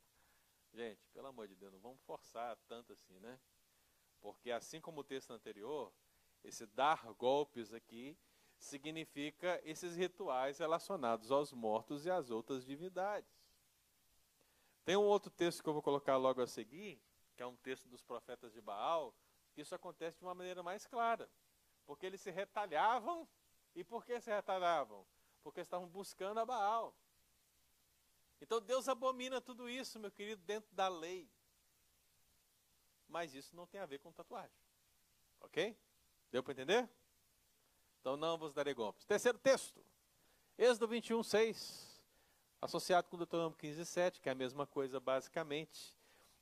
[0.75, 3.39] Gente, pelo amor de Deus, não vamos forçar tanto assim, né?
[4.21, 5.93] Porque assim como o texto anterior,
[6.43, 8.19] esse dar golpes aqui
[8.57, 13.43] significa esses rituais relacionados aos mortos e às outras divindades.
[14.85, 17.01] Tem um outro texto que eu vou colocar logo a seguir,
[17.37, 19.15] que é um texto dos profetas de Baal,
[19.53, 21.31] que isso acontece de uma maneira mais clara.
[21.87, 23.29] Porque eles se retalhavam.
[23.75, 25.07] E por que se retalhavam?
[25.43, 26.95] Porque estavam buscando a Baal.
[28.41, 31.31] Então Deus abomina tudo isso, meu querido, dentro da lei.
[33.09, 34.57] Mas isso não tem a ver com tatuagem.
[35.41, 35.77] Ok?
[36.31, 36.89] Deu para entender?
[38.01, 39.05] Então não vos darei golpes.
[39.05, 39.85] Terceiro texto.
[40.59, 42.03] Êxodo 21, 6.
[42.61, 45.97] Associado com Deuteronômio 15, 7, que é a mesma coisa basicamente.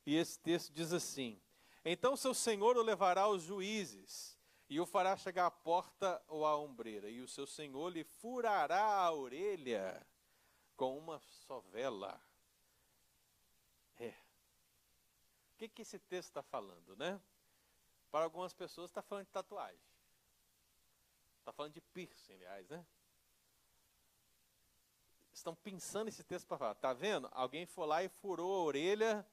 [0.07, 1.41] E esse texto diz assim:
[1.85, 4.39] Então seu Senhor o levará aos juízes,
[4.71, 8.81] e o fará chegar à porta ou à ombreira, e o seu Senhor lhe furará
[8.81, 10.07] a orelha
[10.77, 12.23] com uma sovela.
[13.99, 14.11] É.
[14.11, 17.21] O que, que esse texto está falando, né?
[18.13, 19.81] Para algumas pessoas está falando de tatuagem.
[21.41, 22.87] Está falando de piercing, aliás, né?
[25.33, 26.73] Estão pensando esse texto para falar.
[26.73, 27.29] Está vendo?
[27.33, 29.27] Alguém foi lá e furou a orelha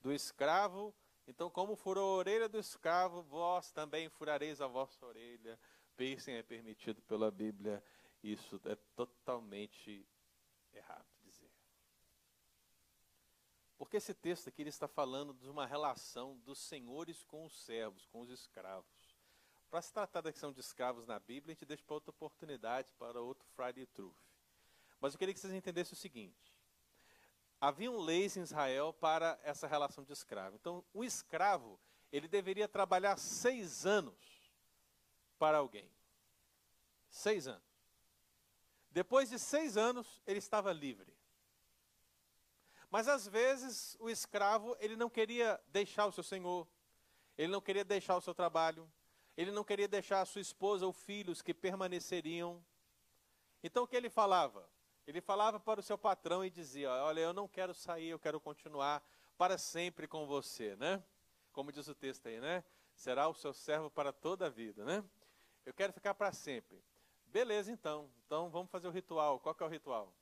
[0.00, 0.94] do escravo.
[1.26, 5.58] Então, como furou a orelha do escravo, vós também furareis a vossa orelha.
[5.96, 7.82] Piercing é permitido pela Bíblia.
[8.22, 10.06] Isso é totalmente
[10.72, 11.50] errado dizer.
[13.76, 18.06] Porque esse texto aqui ele está falando de uma relação dos senhores com os servos,
[18.06, 19.16] com os escravos.
[19.68, 22.92] Para se tratar da questão de escravos na Bíblia, a gente deixa para outra oportunidade,
[22.94, 24.16] para outro Friday Truth.
[25.00, 26.53] Mas eu queria que vocês entendessem o seguinte:
[27.66, 30.54] haviam leis em Israel para essa relação de escravo.
[30.56, 31.80] Então, o escravo,
[32.12, 34.14] ele deveria trabalhar seis anos
[35.38, 35.90] para alguém.
[37.08, 37.62] Seis anos.
[38.90, 41.16] Depois de seis anos, ele estava livre.
[42.90, 46.68] Mas às vezes o escravo ele não queria deixar o seu senhor,
[47.36, 48.88] ele não queria deixar o seu trabalho,
[49.36, 52.64] ele não queria deixar a sua esposa ou filhos que permaneceriam.
[53.62, 54.68] Então o que ele falava?
[55.06, 58.40] Ele falava para o seu patrão e dizia: Olha, eu não quero sair, eu quero
[58.40, 59.02] continuar
[59.36, 61.02] para sempre com você, né?
[61.52, 62.64] Como diz o texto aí, né?
[62.94, 65.04] Será o seu servo para toda a vida, né?
[65.64, 66.82] Eu quero ficar para sempre.
[67.26, 68.10] Beleza, então.
[68.24, 69.40] Então vamos fazer o ritual.
[69.40, 70.12] Qual que é o ritual?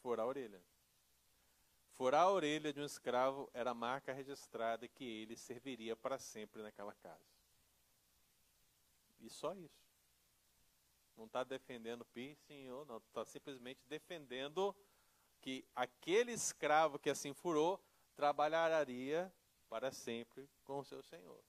[0.00, 0.62] Furar a orelha.
[1.94, 6.62] Furar a orelha de um escravo era a marca registrada que ele serviria para sempre
[6.62, 7.24] naquela casa.
[9.20, 9.83] E só isso.
[11.16, 14.74] Não está defendendo piercing ou não, está simplesmente defendendo
[15.40, 17.80] que aquele escravo que assim furou
[18.16, 19.32] trabalharia
[19.68, 21.42] para sempre com o seu senhor.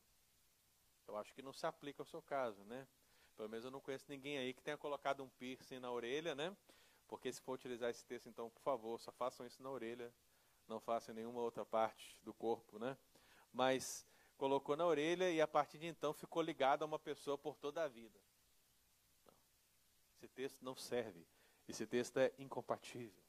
[1.07, 2.87] Eu acho que não se aplica ao seu caso, né?
[3.35, 6.55] Pelo menos eu não conheço ninguém aí que tenha colocado um piercing na orelha, né?
[7.07, 10.13] Porque se for utilizar esse texto, então, por favor, só façam isso na orelha,
[10.67, 12.97] não façam em nenhuma outra parte do corpo, né?
[13.53, 14.05] Mas
[14.37, 17.83] colocou na orelha e a partir de então ficou ligado a uma pessoa por toda
[17.83, 18.19] a vida.
[20.15, 21.25] Esse texto não serve.
[21.67, 23.23] Esse texto é incompatível.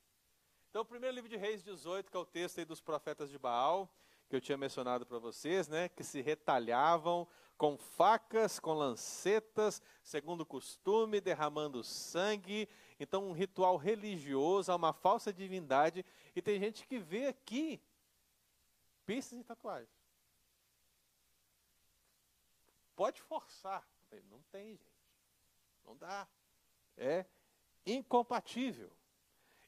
[0.70, 3.90] Então, o primeiro livro de Reis 18, que é o texto dos profetas de Baal,
[4.28, 7.26] que eu tinha mencionado para vocês, né, que se retalhavam
[7.56, 12.68] com facas, com lancetas, segundo o costume, derramando sangue.
[13.00, 16.04] Então, um ritual religioso, uma falsa divindade.
[16.34, 17.80] E tem gente que vê aqui
[19.06, 19.88] piercings e tatuagens.
[22.94, 23.86] Pode forçar.
[24.30, 24.92] Não tem, gente.
[25.84, 26.26] Não dá.
[26.96, 27.26] É
[27.84, 28.90] incompatível.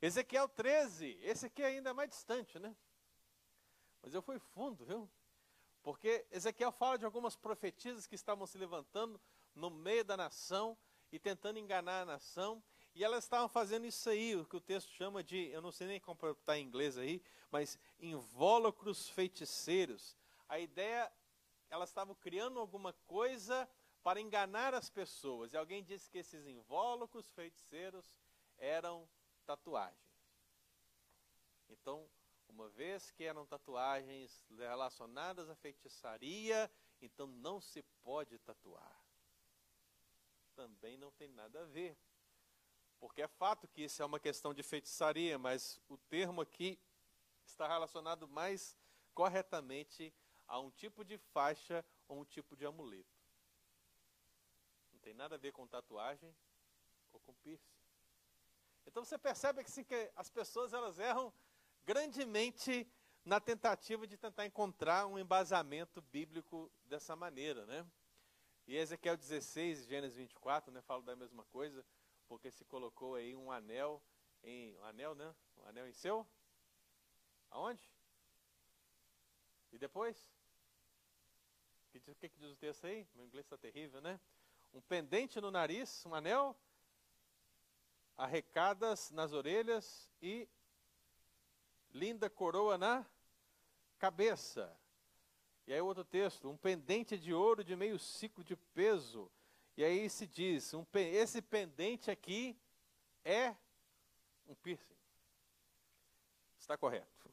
[0.00, 2.74] Ezequiel 13, esse aqui é ainda mais distante, né?
[4.02, 5.10] Mas eu fui fundo, viu?
[5.82, 9.20] Porque Ezequiel fala de algumas profetisas que estavam se levantando
[9.54, 10.76] no meio da nação
[11.10, 12.62] e tentando enganar a nação.
[12.94, 15.86] E elas estavam fazendo isso aí, o que o texto chama de, eu não sei
[15.86, 20.16] nem como está em inglês aí, mas invólucros feiticeiros.
[20.48, 21.10] A ideia,
[21.70, 23.68] elas estavam criando alguma coisa
[24.02, 25.52] para enganar as pessoas.
[25.52, 28.16] E alguém disse que esses invólucros feiticeiros
[28.56, 29.08] eram
[29.44, 29.98] tatuagens.
[31.68, 32.08] Então,
[32.48, 36.70] uma vez que eram tatuagens relacionadas à feitiçaria,
[37.00, 39.04] então não se pode tatuar.
[40.54, 41.96] Também não tem nada a ver.
[42.98, 46.78] Porque é fato que isso é uma questão de feitiçaria, mas o termo aqui
[47.44, 48.76] está relacionado mais
[49.14, 50.12] corretamente
[50.46, 53.17] a um tipo de faixa ou um tipo de amuleto.
[55.08, 56.36] Tem nada a ver com tatuagem
[57.14, 57.72] ou com piercing.
[58.86, 61.32] Então você percebe que, sim, que as pessoas elas erram
[61.86, 62.86] grandemente
[63.24, 67.90] na tentativa de tentar encontrar um embasamento bíblico dessa maneira, né?
[68.66, 71.82] E Ezequiel 16 Gênesis 24, né, fala da mesma coisa,
[72.28, 74.02] porque se colocou aí um anel
[74.42, 75.34] em um anel, né?
[75.56, 76.28] Um anel em seu
[77.50, 77.90] Aonde?
[79.72, 80.30] E depois?
[81.94, 83.08] O que, que diz o texto aí?
[83.14, 84.20] Meu inglês está terrível, né?
[84.78, 86.56] Um pendente no nariz, um anel,
[88.16, 90.48] arrecadas nas orelhas e
[91.90, 93.04] linda coroa na
[93.98, 94.72] cabeça.
[95.66, 99.28] E aí outro texto, um pendente de ouro de meio ciclo de peso.
[99.76, 102.56] E aí se diz, um, esse pendente aqui
[103.24, 103.56] é
[104.46, 104.94] um piercing.
[106.56, 107.28] Está correto.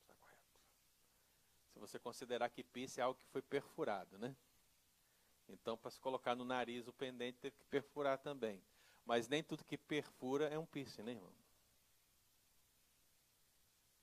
[0.00, 0.60] Está correto.
[1.72, 4.34] Se você considerar que piercing é algo que foi perfurado, né?
[5.48, 8.62] Então, para se colocar no nariz o pendente, teve que perfurar também.
[9.04, 11.32] Mas nem tudo que perfura é um piercing, né, irmão?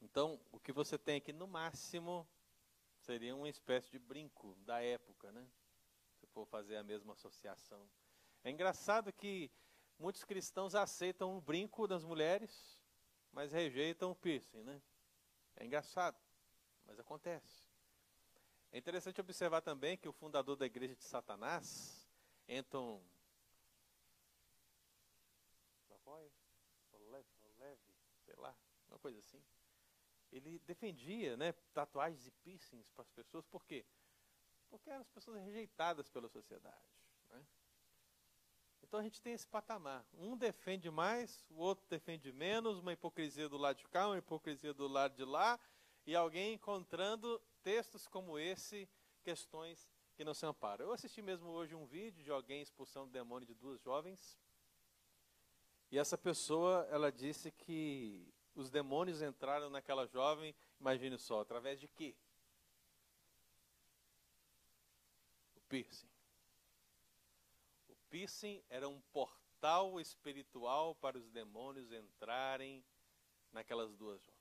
[0.01, 2.27] Então, o que você tem aqui no máximo
[2.97, 5.47] seria uma espécie de brinco da época, né?
[6.19, 7.87] Se for fazer a mesma associação.
[8.43, 9.51] É engraçado que
[9.99, 12.81] muitos cristãos aceitam o brinco das mulheres,
[13.31, 14.81] mas rejeitam o piercing, né?
[15.55, 16.17] É engraçado,
[16.85, 17.64] mas acontece.
[18.75, 22.05] É interessante observar também que o fundador da igreja de Satanás,
[22.49, 23.01] Anton
[28.25, 28.53] sei lá,
[28.89, 29.41] uma coisa assim,
[30.29, 33.85] ele defendia né, tatuagens e piercings para as pessoas, por quê?
[34.69, 36.91] Porque eram as pessoas rejeitadas pela sociedade.
[37.29, 37.45] Né?
[38.83, 40.05] Então a gente tem esse patamar.
[40.13, 44.73] Um defende mais, o outro defende menos, uma hipocrisia do lado de cá, uma hipocrisia
[44.73, 45.57] do lado de lá,
[46.05, 48.87] e alguém encontrando textos como esse,
[49.23, 50.85] questões que não se amparam.
[50.85, 54.37] Eu assisti mesmo hoje um vídeo de alguém expulsando o demônio de duas jovens,
[55.91, 61.87] e essa pessoa, ela disse que os demônios entraram naquela jovem, imagine só, através de
[61.87, 62.15] quê?
[65.55, 66.09] O piercing.
[67.89, 72.85] O piercing era um portal espiritual para os demônios entrarem
[73.51, 74.34] naquelas duas jovens.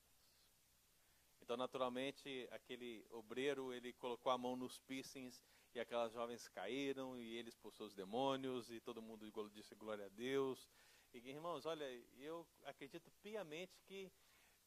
[1.44, 7.36] Então, naturalmente, aquele obreiro, ele colocou a mão nos piercings e aquelas jovens caíram e
[7.36, 10.66] ele expulsou os demônios e todo mundo disse glória a Deus.
[11.12, 11.84] E, irmãos, olha,
[12.16, 14.10] eu acredito piamente que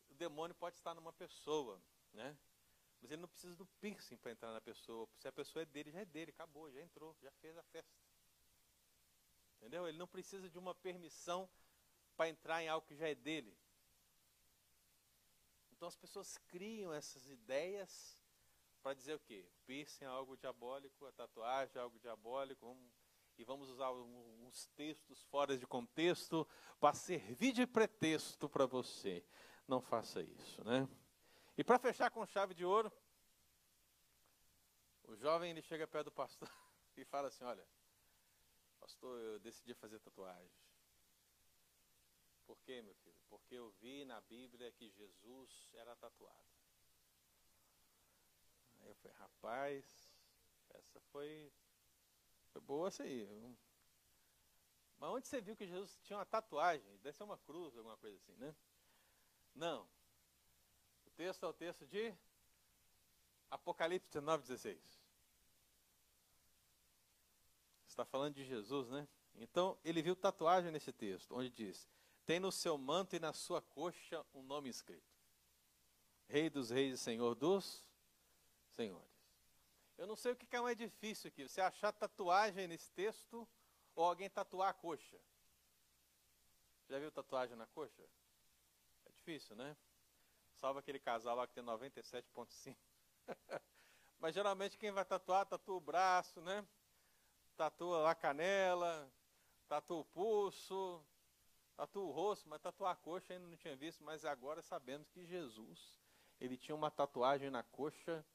[0.07, 1.81] o demônio pode estar numa pessoa,
[2.13, 2.37] né?
[3.01, 5.09] Mas ele não precisa do piercing para entrar na pessoa.
[5.17, 7.97] Se a pessoa é dele, já é dele, acabou, já entrou, já fez a festa.
[9.55, 9.87] Entendeu?
[9.87, 11.49] Ele não precisa de uma permissão
[12.15, 13.57] para entrar em algo que já é dele.
[15.77, 18.21] Então as pessoas criam essas ideias
[18.81, 19.47] para dizer o quê?
[19.47, 22.91] O piercing é algo diabólico, a tatuagem é algo diabólico, vamos
[23.37, 26.47] e vamos usar uns textos fora de contexto
[26.79, 29.23] para servir de pretexto para você.
[29.67, 30.89] Não faça isso, né?
[31.55, 32.91] E para fechar com chave de ouro,
[35.03, 36.51] o jovem ele chega perto do pastor
[36.97, 37.63] e fala assim: Olha,
[38.79, 40.49] Pastor, eu decidi fazer tatuagem.
[42.45, 43.06] Por quê, meu filho?
[43.37, 46.47] Porque eu vi na Bíblia que Jesus era tatuado.
[48.81, 49.85] Aí eu falei, rapaz,
[50.69, 51.51] essa foi,
[52.51, 53.57] foi boa essa aí.
[54.97, 56.97] Mas onde você viu que Jesus tinha uma tatuagem?
[56.97, 58.55] Deve ser uma cruz, alguma coisa assim, né?
[59.53, 59.87] Não.
[61.05, 62.13] O texto é o texto de
[63.49, 65.01] Apocalipse 19, 16.
[67.87, 69.07] Está falando de Jesus, né?
[69.35, 71.87] Então, ele viu tatuagem nesse texto, onde diz:
[72.27, 75.15] Tem no seu manto e na sua coxa um nome escrito:
[76.27, 77.85] Rei dos Reis e Senhor dos
[78.67, 79.07] Senhores.
[79.97, 83.47] Eu não sei o que é mais difícil aqui: você achar tatuagem nesse texto
[83.95, 85.17] ou alguém tatuar a coxa.
[86.89, 88.03] Já viu tatuagem na coxa?
[89.05, 89.77] É difícil, né?
[90.55, 92.75] Salva aquele casal lá que tem 97,5.
[94.19, 96.67] Mas geralmente quem vai tatuar, tatua o braço, né?
[97.55, 99.09] Tatua a canela,
[99.69, 101.01] tatua o pulso,
[101.77, 105.23] tatua o rosto, mas tatuar a coxa ainda não tinha visto, mas agora sabemos que
[105.23, 106.01] Jesus,
[106.41, 108.25] ele tinha uma tatuagem na coxa,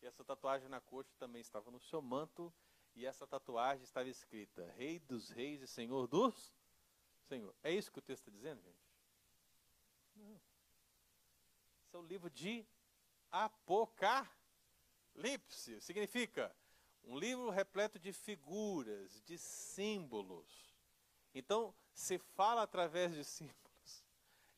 [0.00, 2.54] e essa tatuagem na coxa também estava no seu manto,
[2.94, 6.54] e essa tatuagem estava escrita: Rei dos Reis e Senhor dos
[7.22, 7.52] Senhor.
[7.62, 8.78] É isso que o texto está dizendo, gente?
[10.14, 10.40] Não.
[11.84, 12.64] Esse é o livro de
[13.30, 14.30] Apocalipse.
[15.80, 16.54] Significa
[17.02, 20.71] um livro repleto de figuras, de símbolos.
[21.34, 24.04] Então, se fala através de símbolos.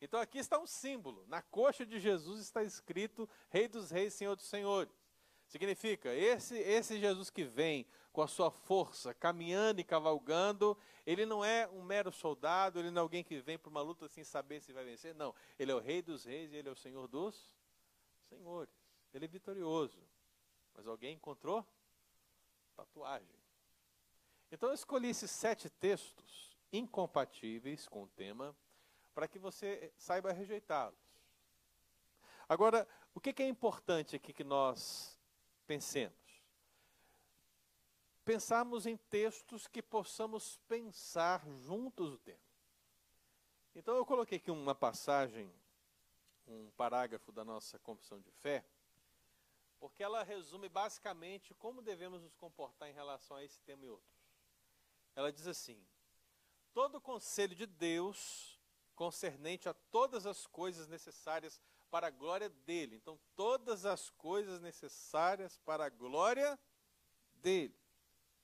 [0.01, 1.25] Então, aqui está um símbolo.
[1.27, 4.93] Na coxa de Jesus está escrito Rei dos Reis, Senhor dos Senhores.
[5.47, 11.45] Significa, esse, esse Jesus que vem com a sua força, caminhando e cavalgando, ele não
[11.45, 14.61] é um mero soldado, ele não é alguém que vem para uma luta sem saber
[14.61, 15.35] se vai vencer, não.
[15.59, 17.53] Ele é o rei dos reis e ele é o senhor dos
[18.29, 18.73] senhores.
[19.13, 20.01] Ele é vitorioso.
[20.73, 21.65] Mas alguém encontrou
[22.75, 23.39] tatuagem.
[24.51, 28.55] Então eu escolhi esses sete textos incompatíveis com o tema
[29.13, 30.99] para que você saiba rejeitá-los.
[32.47, 35.17] Agora, o que é importante aqui que nós
[35.65, 36.15] pensemos?
[38.23, 42.39] Pensarmos em textos que possamos pensar juntos o tema.
[43.75, 45.51] Então eu coloquei aqui uma passagem,
[46.47, 48.65] um parágrafo da nossa confissão de fé,
[49.79, 54.15] porque ela resume basicamente como devemos nos comportar em relação a esse tema e outros.
[55.15, 55.79] Ela diz assim:
[56.75, 58.59] Todo o conselho de Deus
[58.97, 62.97] concernente a todas as coisas necessárias para a glória dele.
[62.97, 66.59] Então, todas as coisas necessárias para a glória
[67.35, 67.79] dele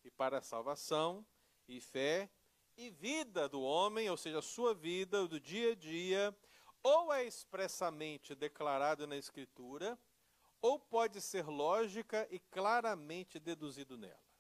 [0.01, 1.25] e para a salvação
[1.67, 2.29] e fé
[2.77, 6.33] e vida do homem, ou seja, a sua vida do dia a dia,
[6.81, 9.99] ou é expressamente declarado na Escritura,
[10.61, 14.30] ou pode ser lógica e claramente deduzido nela.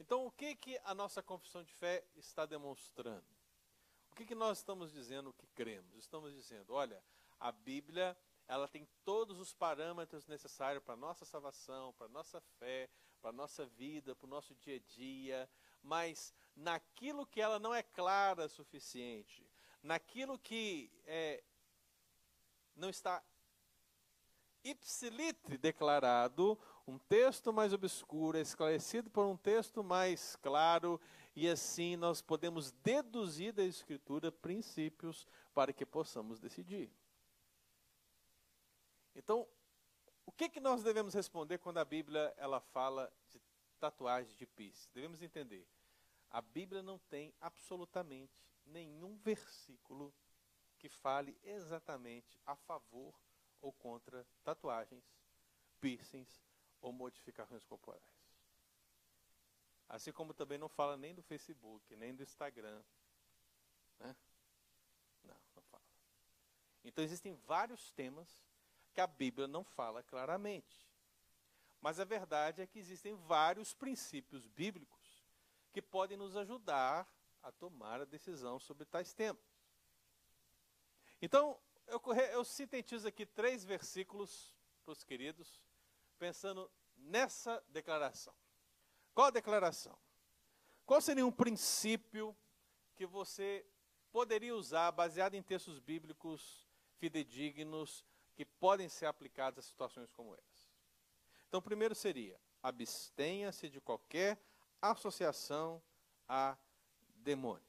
[0.00, 3.26] Então, o que, que a nossa confissão de fé está demonstrando?
[4.10, 5.94] O que, que nós estamos dizendo que cremos?
[5.94, 7.04] Estamos dizendo, olha,
[7.38, 8.16] a Bíblia
[8.48, 12.88] ela tem todos os parâmetros necessários para a nossa salvação, para a nossa fé,
[13.20, 15.50] para a nossa vida, para o nosso dia a dia,
[15.82, 19.46] mas naquilo que ela não é clara o suficiente,
[19.82, 21.44] naquilo que é,
[22.74, 23.22] não está
[24.64, 26.58] ipsilite declarado,
[26.90, 31.00] um texto mais obscuro é esclarecido por um texto mais claro,
[31.36, 36.90] e assim nós podemos deduzir da Escritura princípios para que possamos decidir.
[39.14, 39.46] Então,
[40.26, 43.40] o que, que nós devemos responder quando a Bíblia ela fala de
[43.78, 44.90] tatuagem de piercing?
[44.92, 45.66] Devemos entender.
[46.28, 50.12] A Bíblia não tem absolutamente nenhum versículo
[50.76, 53.14] que fale exatamente a favor
[53.60, 55.04] ou contra tatuagens,
[55.80, 56.49] piercings
[56.80, 58.02] ou modificações corporais.
[59.88, 62.82] Assim como também não fala nem do Facebook, nem do Instagram.
[63.98, 64.16] Né?
[65.24, 65.82] Não, não fala.
[66.84, 68.44] Então existem vários temas
[68.92, 70.88] que a Bíblia não fala claramente.
[71.80, 75.24] Mas a verdade é que existem vários princípios bíblicos
[75.72, 77.08] que podem nos ajudar
[77.42, 79.42] a tomar a decisão sobre tais temas.
[81.22, 82.00] Então, eu,
[82.32, 84.54] eu sintetizo aqui três versículos
[84.84, 85.60] para os queridos,
[86.20, 88.34] pensando nessa declaração.
[89.14, 89.98] Qual a declaração?
[90.86, 92.36] Qual seria um princípio
[92.94, 93.66] que você
[94.12, 96.68] poderia usar baseado em textos bíblicos
[96.98, 98.04] fidedignos
[98.34, 100.68] que podem ser aplicados a situações como essa.
[101.48, 104.38] Então, primeiro seria: abstenha-se de qualquer
[104.80, 105.82] associação
[106.28, 106.56] a
[107.16, 107.68] demônios.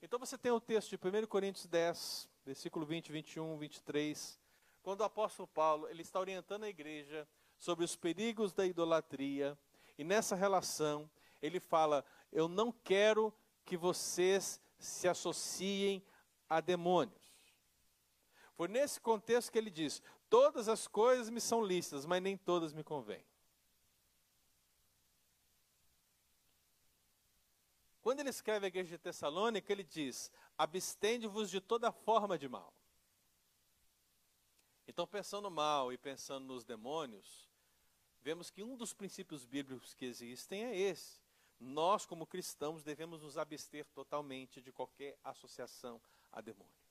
[0.00, 4.40] Então, você tem o texto de 1 Coríntios 10, versículo 20, 21, 23,
[4.82, 7.28] quando o apóstolo Paulo ele está orientando a igreja
[7.62, 9.56] sobre os perigos da idolatria,
[9.96, 11.08] e nessa relação
[11.40, 13.32] ele fala: eu não quero
[13.64, 16.04] que vocês se associem
[16.50, 17.32] a demônios.
[18.56, 22.72] Foi nesse contexto que ele diz: Todas as coisas me são lícitas, mas nem todas
[22.72, 23.24] me convêm.
[28.00, 32.74] Quando ele escreve a igreja de Tessalônica, ele diz: abstende-vos de toda forma de mal.
[34.88, 37.51] Então, pensando mal e pensando nos demônios,
[38.22, 41.20] vemos que um dos princípios bíblicos que existem é esse.
[41.58, 46.00] Nós, como cristãos, devemos nos abster totalmente de qualquer associação
[46.32, 46.82] a demônios.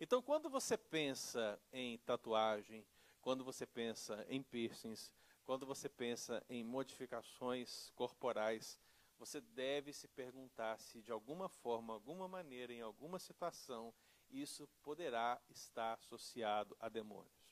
[0.00, 2.86] Então, quando você pensa em tatuagem,
[3.20, 5.10] quando você pensa em piercings,
[5.44, 8.78] quando você pensa em modificações corporais,
[9.18, 13.94] você deve se perguntar se de alguma forma, alguma maneira, em alguma situação,
[14.30, 17.43] isso poderá estar associado a demônios.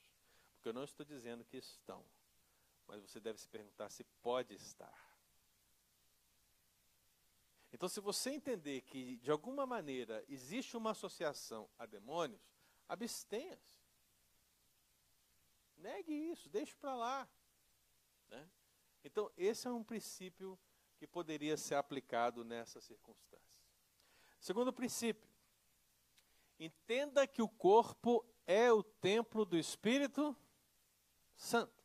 [0.63, 2.05] Porque eu não estou dizendo que estão,
[2.87, 4.97] mas você deve se perguntar se pode estar.
[7.73, 12.41] Então, se você entender que de alguma maneira existe uma associação a demônios,
[12.87, 13.81] abstenha-se.
[15.75, 17.29] Negue isso, deixe para lá.
[18.29, 18.49] Né?
[19.03, 20.57] Então, esse é um princípio
[20.95, 23.59] que poderia ser aplicado nessa circunstância.
[24.39, 25.29] Segundo princípio,
[26.57, 30.33] entenda que o corpo é o templo do Espírito
[31.35, 31.83] Santo.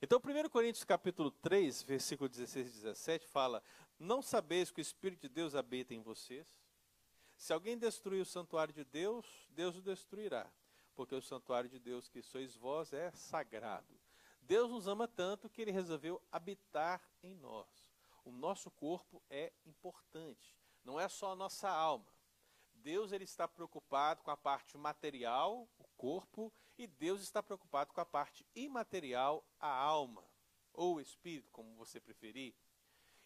[0.00, 3.62] Então, 1 Coríntios capítulo 3, versículo 16 e 17 fala:
[3.98, 6.46] Não sabeis que o Espírito de Deus habita em vocês?
[7.36, 10.50] Se alguém destruir o santuário de Deus, Deus o destruirá,
[10.94, 14.00] porque o santuário de Deus que sois vós é sagrado.
[14.40, 17.92] Deus nos ama tanto que ele resolveu habitar em nós.
[18.24, 22.06] O nosso corpo é importante, não é só a nossa alma.
[22.82, 28.00] Deus ele está preocupado com a parte material, o corpo, e Deus está preocupado com
[28.00, 30.24] a parte imaterial, a alma,
[30.72, 32.54] ou o espírito, como você preferir.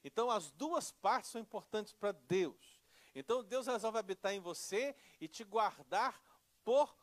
[0.05, 2.81] Então as duas partes são importantes para Deus.
[3.15, 6.21] Então Deus resolve habitar em você e te guardar
[6.65, 6.95] por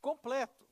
[0.00, 0.67] completo.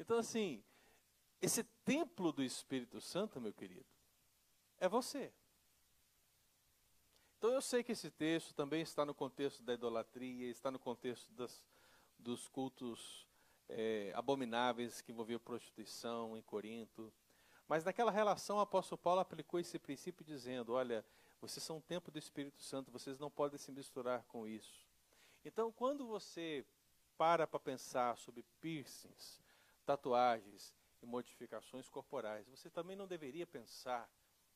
[0.00, 0.64] Então, assim,
[1.40, 3.86] esse templo do Espírito Santo, meu querido,
[4.78, 5.32] é você.
[7.38, 11.32] Então eu sei que esse texto também está no contexto da idolatria, está no contexto
[11.32, 11.64] das,
[12.18, 13.26] dos cultos
[13.66, 17.10] é, abomináveis que envolviam prostituição em Corinto.
[17.66, 21.02] Mas naquela relação o apóstolo Paulo aplicou esse princípio dizendo, olha,
[21.40, 24.86] vocês são um templo do Espírito Santo, vocês não podem se misturar com isso.
[25.42, 26.62] Então quando você
[27.16, 29.40] para para pensar sobre piercings,
[29.90, 30.72] tatuagens
[31.02, 34.08] e modificações corporais, você também não deveria pensar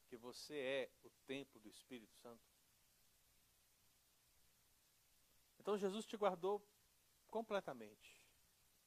[0.06, 2.40] que você é o templo do Espírito Santo?
[5.58, 6.64] Então Jesus te guardou
[7.26, 8.24] completamente.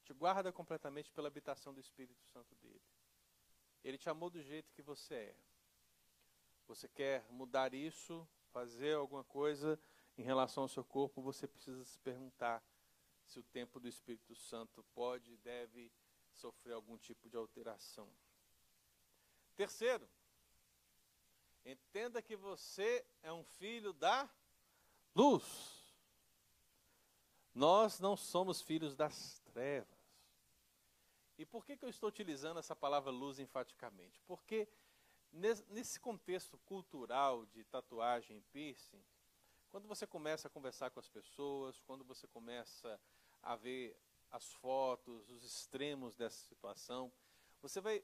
[0.04, 2.80] Te guarda completamente pela habitação do Espírito Santo dele.
[3.84, 5.36] Ele te amou do jeito que você é.
[6.66, 9.78] Você quer mudar isso, fazer alguma coisa
[10.16, 12.64] em relação ao seu corpo, você precisa se perguntar
[13.26, 15.92] se o templo do Espírito Santo pode deve
[16.38, 18.08] sofrer algum tipo de alteração.
[19.56, 20.08] Terceiro,
[21.64, 24.28] entenda que você é um filho da
[25.14, 25.44] luz.
[27.54, 29.98] Nós não somos filhos das trevas.
[31.36, 34.20] E por que, que eu estou utilizando essa palavra luz enfaticamente?
[34.26, 34.68] Porque
[35.32, 39.04] nesse contexto cultural de tatuagem e piercing,
[39.70, 43.00] quando você começa a conversar com as pessoas, quando você começa
[43.42, 43.96] a ver
[44.30, 47.12] as fotos, os extremos dessa situação,
[47.60, 48.02] você vai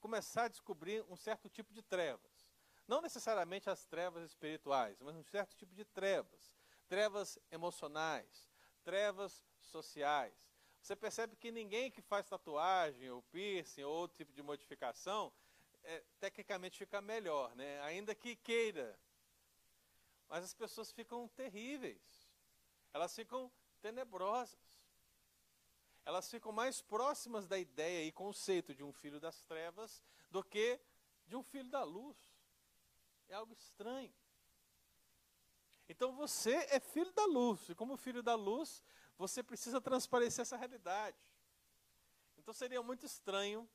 [0.00, 2.48] começar a descobrir um certo tipo de trevas.
[2.86, 6.52] Não necessariamente as trevas espirituais, mas um certo tipo de trevas.
[6.86, 8.50] Trevas emocionais,
[8.82, 10.34] trevas sociais.
[10.80, 15.32] Você percebe que ninguém que faz tatuagem, ou piercing, ou outro tipo de modificação,
[15.82, 17.80] é, tecnicamente fica melhor, né?
[17.82, 18.98] ainda que queira.
[20.28, 22.30] Mas as pessoas ficam terríveis.
[22.92, 23.50] Elas ficam
[23.80, 24.73] tenebrosas
[26.04, 30.78] elas ficam mais próximas da ideia e conceito de um filho das trevas do que
[31.26, 32.16] de um filho da luz.
[33.28, 34.12] É algo estranho.
[35.88, 38.82] Então você é filho da luz, e como filho da luz,
[39.18, 41.18] você precisa transparecer essa realidade.
[42.38, 43.68] Então seria muito estranho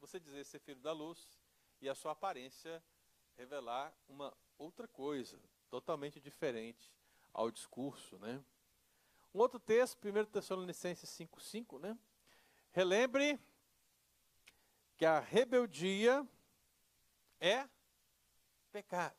[0.00, 1.38] você dizer ser filho da luz
[1.80, 2.82] e a sua aparência
[3.36, 6.92] revelar uma outra coisa, totalmente diferente
[7.32, 8.42] ao discurso, né?
[9.34, 11.98] Um outro texto, 1 Tessalonicenses 5,5, né?
[12.70, 13.36] Relembre
[14.96, 16.24] que a rebeldia
[17.40, 17.68] é
[18.70, 19.16] pecado.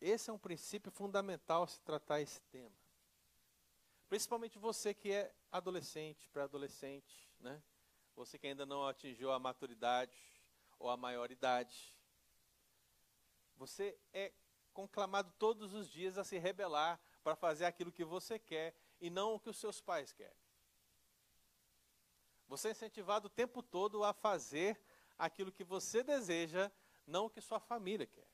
[0.00, 2.70] Esse é um princípio fundamental se tratar esse tema.
[4.08, 7.60] Principalmente você que é adolescente, pré-adolescente, né?
[8.14, 10.16] Você que ainda não atingiu a maturidade
[10.78, 11.96] ou a maioridade.
[13.56, 14.32] Você é
[14.72, 19.34] conclamado todos os dias a se rebelar para fazer aquilo que você quer e não
[19.34, 20.36] o que os seus pais querem.
[22.46, 24.78] Você é incentivado o tempo todo a fazer
[25.18, 26.70] aquilo que você deseja,
[27.06, 28.28] não o que sua família quer.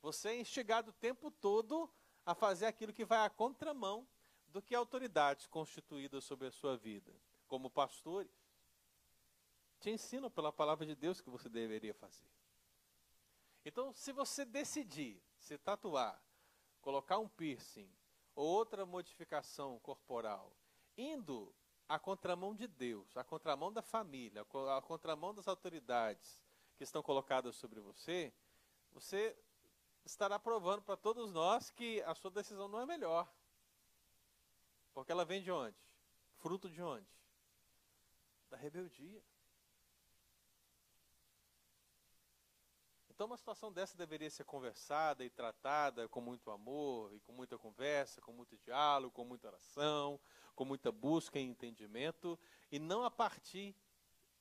[0.00, 1.92] Você é instigado o tempo todo
[2.24, 4.08] a fazer aquilo que vai à contramão
[4.48, 7.12] do que autoridades constituídas sobre a sua vida,
[7.46, 8.32] como pastores,
[9.78, 12.26] te ensinam pela palavra de Deus que você deveria fazer.
[13.64, 16.20] Então, se você decidir se tatuar,
[16.80, 17.90] colocar um piercing
[18.34, 20.52] ou outra modificação corporal,
[20.96, 21.54] indo
[21.88, 24.42] à contramão de Deus, à contramão da família,
[24.76, 26.40] à contramão das autoridades
[26.76, 28.32] que estão colocadas sobre você,
[28.92, 29.36] você
[30.04, 33.30] estará provando para todos nós que a sua decisão não é melhor.
[34.94, 35.76] Porque ela vem de onde?
[36.38, 37.06] Fruto de onde?
[38.48, 39.22] Da rebeldia.
[43.20, 47.58] Então, uma situação dessa deveria ser conversada e tratada com muito amor, e com muita
[47.58, 50.18] conversa, com muito diálogo, com muita oração,
[50.54, 52.40] com muita busca e entendimento,
[52.72, 53.76] e não a partir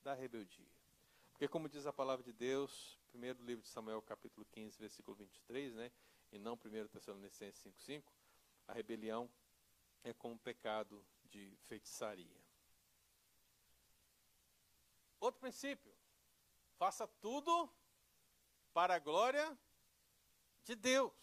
[0.01, 0.71] da rebeldia.
[1.33, 5.75] Porque, como diz a palavra de Deus, primeiro livro de Samuel, capítulo 15, versículo 23,
[5.75, 5.91] né,
[6.31, 8.01] e não 1 Tessalonicenses 5,5,
[8.65, 9.29] a rebelião
[10.05, 12.41] é como um pecado de feitiçaria.
[15.19, 15.93] Outro princípio:
[16.77, 17.69] faça tudo
[18.73, 19.57] para a glória
[20.63, 21.13] de Deus.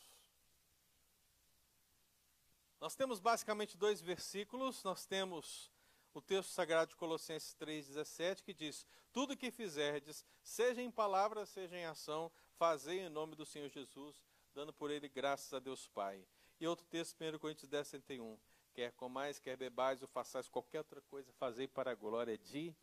[2.80, 5.70] Nós temos basicamente dois versículos, nós temos
[6.12, 11.76] o texto sagrado de Colossenses 3,17, que diz: Tudo que fizerdes, seja em palavra, seja
[11.76, 14.22] em ação, fazei em nome do Senhor Jesus,
[14.54, 16.26] dando por ele graças a Deus Pai.
[16.58, 18.38] E outro texto, 1 Coríntios 10, 61,
[18.72, 22.74] quer comais, quer bebais ou façais qualquer outra coisa, fazei para a glória de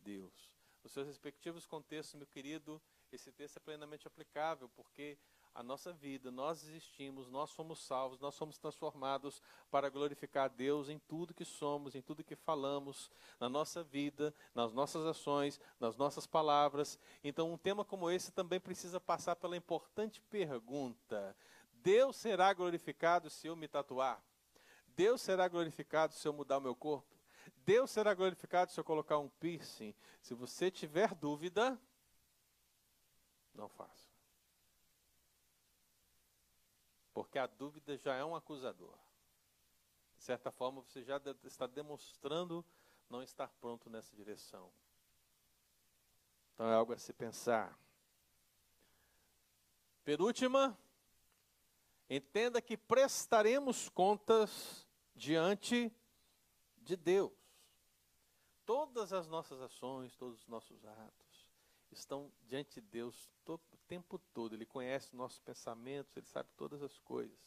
[0.00, 0.52] Deus.
[0.82, 5.16] Nos seus respectivos contextos, meu querido, esse texto é plenamente aplicável, porque
[5.54, 10.88] a nossa vida, nós existimos, nós somos salvos, nós somos transformados para glorificar a Deus
[10.88, 15.96] em tudo que somos, em tudo que falamos, na nossa vida, nas nossas ações, nas
[15.96, 16.98] nossas palavras.
[17.22, 21.36] Então, um tema como esse também precisa passar pela importante pergunta:
[21.74, 24.24] Deus será glorificado se eu me tatuar?
[24.96, 27.21] Deus será glorificado se eu mudar o meu corpo?
[27.64, 29.94] Deus será glorificado se eu colocar um piercing?
[30.20, 31.80] Se você tiver dúvida,
[33.54, 34.10] não faça.
[37.12, 38.96] Porque a dúvida já é um acusador.
[40.16, 42.64] De certa forma, você já está demonstrando
[43.08, 44.72] não estar pronto nessa direção.
[46.54, 47.78] Então é algo a se pensar.
[50.04, 50.78] Penúltima,
[52.08, 56.01] entenda que prestaremos contas diante de
[56.96, 57.32] Deus.
[58.64, 61.46] Todas as nossas ações, todos os nossos atos
[61.90, 64.54] estão diante de Deus todo, o tempo todo.
[64.54, 67.38] Ele conhece nossos pensamentos, ele sabe todas as coisas.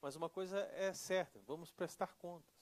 [0.00, 2.54] Mas uma coisa é certa: vamos prestar contas.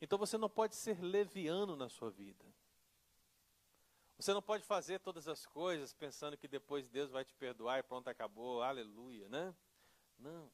[0.00, 2.44] Então você não pode ser leviano na sua vida.
[4.18, 7.82] Você não pode fazer todas as coisas pensando que depois Deus vai te perdoar e
[7.82, 9.54] pronto, acabou, aleluia, né?
[10.18, 10.50] Não.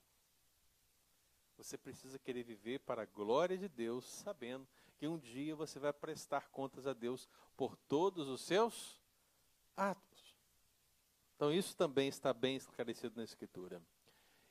[1.57, 5.92] Você precisa querer viver para a glória de Deus, sabendo que um dia você vai
[5.92, 9.00] prestar contas a Deus por todos os seus
[9.76, 10.36] atos.
[11.36, 13.82] Então, isso também está bem esclarecido na Escritura.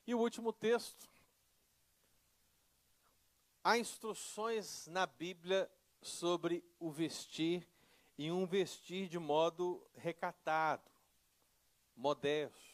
[0.06, 1.10] E o último texto.
[3.64, 5.70] Há instruções na Bíblia
[6.02, 7.66] sobre o vestir
[8.18, 10.90] e um vestir de modo recatado,
[11.96, 12.71] modesto.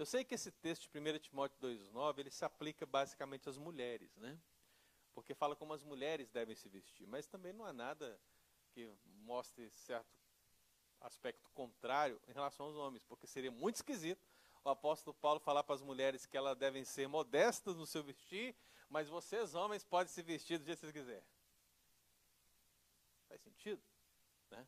[0.00, 4.16] Eu sei que esse texto de 1 Timóteo 2,9, ele se aplica basicamente às mulheres,
[4.16, 4.40] né?
[5.12, 8.18] Porque fala como as mulheres devem se vestir, mas também não há nada
[8.70, 10.08] que mostre certo
[11.02, 14.26] aspecto contrário em relação aos homens, porque seria muito esquisito
[14.64, 18.56] o apóstolo Paulo falar para as mulheres que elas devem ser modestas no seu vestir,
[18.88, 21.28] mas vocês, homens, podem se vestir do jeito que vocês quiserem.
[23.28, 23.82] Faz sentido?
[24.50, 24.66] Né?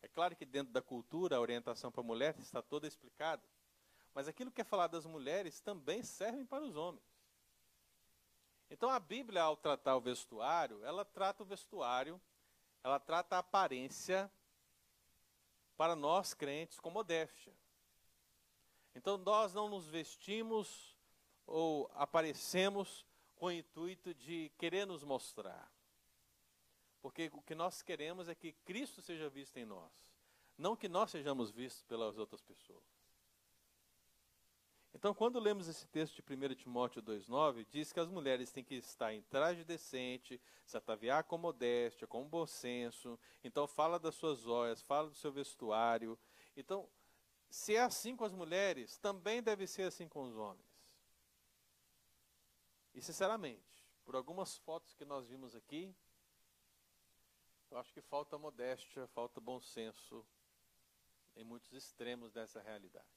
[0.00, 3.46] É claro que dentro da cultura a orientação para a mulher está toda explicada,
[4.16, 7.04] mas aquilo que é falado das mulheres também serve para os homens.
[8.70, 12.18] Então a Bíblia, ao tratar o vestuário, ela trata o vestuário,
[12.82, 14.32] ela trata a aparência
[15.76, 17.52] para nós crentes com modéstia.
[18.94, 20.96] Então nós não nos vestimos
[21.46, 23.04] ou aparecemos
[23.34, 25.70] com o intuito de querer nos mostrar.
[27.02, 29.92] Porque o que nós queremos é que Cristo seja visto em nós,
[30.56, 32.95] não que nós sejamos vistos pelas outras pessoas.
[34.96, 38.76] Então, quando lemos esse texto de 1 Timóteo 2,9, diz que as mulheres têm que
[38.76, 43.18] estar em traje decente, se ataviar com modéstia, com bom senso.
[43.44, 46.18] Então, fala das suas joias, fala do seu vestuário.
[46.56, 46.88] Então,
[47.50, 50.64] se é assim com as mulheres, também deve ser assim com os homens.
[52.94, 55.94] E, sinceramente, por algumas fotos que nós vimos aqui,
[57.70, 60.26] eu acho que falta modéstia, falta bom senso
[61.36, 63.15] em muitos extremos dessa realidade.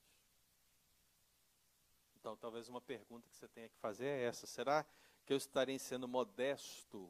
[2.19, 4.85] Então, talvez uma pergunta que você tenha que fazer é essa: será
[5.25, 7.09] que eu estarei sendo modesto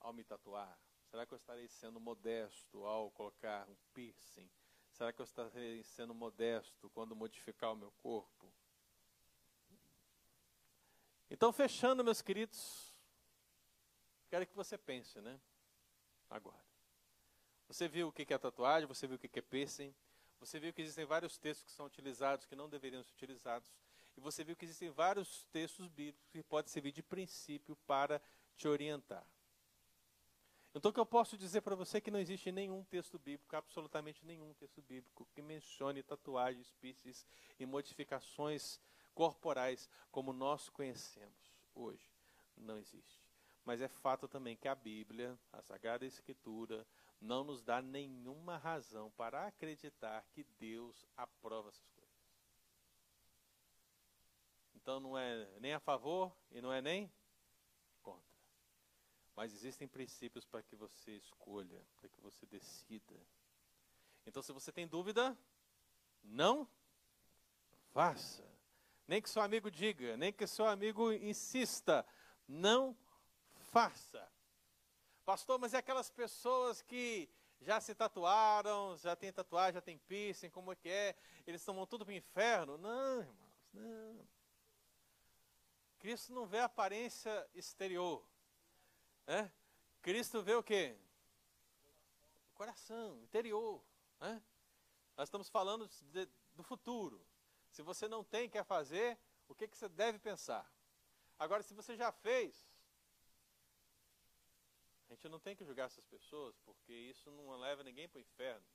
[0.00, 0.78] ao me tatuar?
[1.10, 4.50] Será que eu estarei sendo modesto ao colocar um piercing?
[4.90, 8.52] Será que eu estarei sendo modesto quando modificar o meu corpo?
[11.30, 12.92] Então, fechando, meus queridos,
[14.28, 15.40] quero que você pense, né?
[16.28, 16.64] Agora.
[17.68, 19.94] Você viu o que é tatuagem, você viu o que é piercing,
[20.44, 23.72] você viu que existem vários textos que são utilizados que não deveriam ser utilizados.
[24.16, 28.20] E você viu que existem vários textos bíblicos que podem servir de princípio para
[28.56, 29.26] te orientar.
[30.74, 33.54] Então, o que eu posso dizer para você é que não existe nenhum texto bíblico,
[33.54, 37.24] absolutamente nenhum texto bíblico, que mencione tatuagens, piercings
[37.58, 38.80] e modificações
[39.14, 42.10] corporais como nós conhecemos hoje.
[42.56, 43.22] Não existe.
[43.64, 46.84] Mas é fato também que a Bíblia, a Sagrada Escritura,
[47.20, 52.14] não nos dá nenhuma razão para acreditar que Deus aprova essas coisas.
[54.74, 57.10] Então não é nem a favor e não é nem
[58.02, 58.22] contra.
[59.34, 63.18] Mas existem princípios para que você escolha, para que você decida.
[64.26, 65.36] Então se você tem dúvida,
[66.22, 66.68] não
[67.92, 68.44] faça.
[69.06, 72.06] Nem que seu amigo diga, nem que seu amigo insista,
[72.48, 72.96] não
[73.72, 74.33] faça.
[75.24, 77.28] Pastor, mas é aquelas pessoas que
[77.60, 81.16] já se tatuaram, já tem tatuagem, já tem piercing, como é que é?
[81.46, 82.76] Eles tomam tudo para o inferno?
[82.76, 84.28] Não, irmãos, não.
[85.98, 88.22] Cristo não vê a aparência exterior.
[89.26, 89.50] Né?
[90.02, 90.94] Cristo vê o quê?
[92.52, 93.82] O coração, interior.
[94.20, 94.42] Né?
[95.16, 97.24] Nós estamos falando de, do futuro.
[97.70, 99.18] Se você não tem, quer fazer,
[99.48, 100.70] o que, que você deve pensar?
[101.38, 102.68] Agora, se você já fez,
[105.08, 108.22] a gente não tem que julgar essas pessoas, porque isso não leva ninguém para o
[108.22, 108.66] inferno.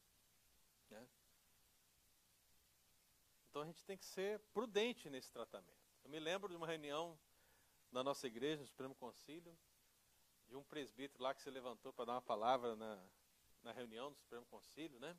[0.89, 1.07] Né?
[3.49, 5.79] Então a gente tem que ser prudente nesse tratamento.
[6.03, 7.19] Eu me lembro de uma reunião
[7.91, 9.57] na nossa igreja, no Supremo Concílio,
[10.47, 13.03] de um presbítero lá que se levantou para dar uma palavra na,
[13.63, 15.17] na reunião do Supremo Concílio, né?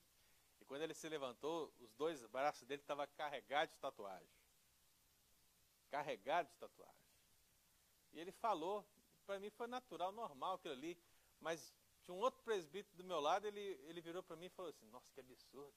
[0.61, 4.29] E quando ele se levantou, os dois braços dele estavam carregados de tatuagem.
[5.89, 7.07] Carregados de tatuagem.
[8.13, 8.87] E ele falou,
[9.31, 10.99] para mim foi natural, normal aquilo ali.
[11.39, 11.72] Mas
[12.03, 14.87] tinha um outro presbítero do meu lado, ele, ele virou para mim e falou assim,
[14.87, 15.72] nossa, que absurdo.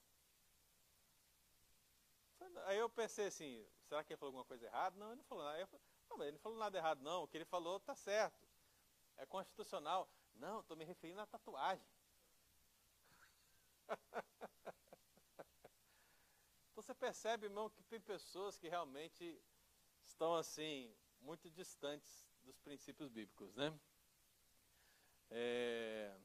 [2.65, 4.97] Aí eu pensei assim, será que ele falou alguma coisa errada?
[4.97, 5.59] Não, ele não falou nada.
[5.59, 7.23] Eu falei, não, mas ele não falou nada errado, não.
[7.23, 8.47] O que ele falou está certo.
[9.17, 10.09] É constitucional.
[10.33, 11.85] Não, estou me referindo à tatuagem.
[16.71, 19.39] então você percebe, irmão, que tem pessoas que realmente
[20.07, 20.91] estão assim,
[21.21, 23.73] muito distantes dos princípios bíblicos, né?
[25.29, 26.15] É...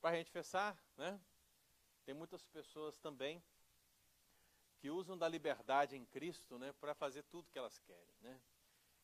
[0.00, 1.20] Para a gente fechar, né?
[2.04, 3.42] Tem muitas pessoas também
[4.80, 8.40] que usam da liberdade em Cristo, né, para fazer tudo que elas querem, né?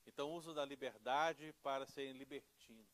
[0.06, 2.88] Então usam da liberdade para serem libertinos.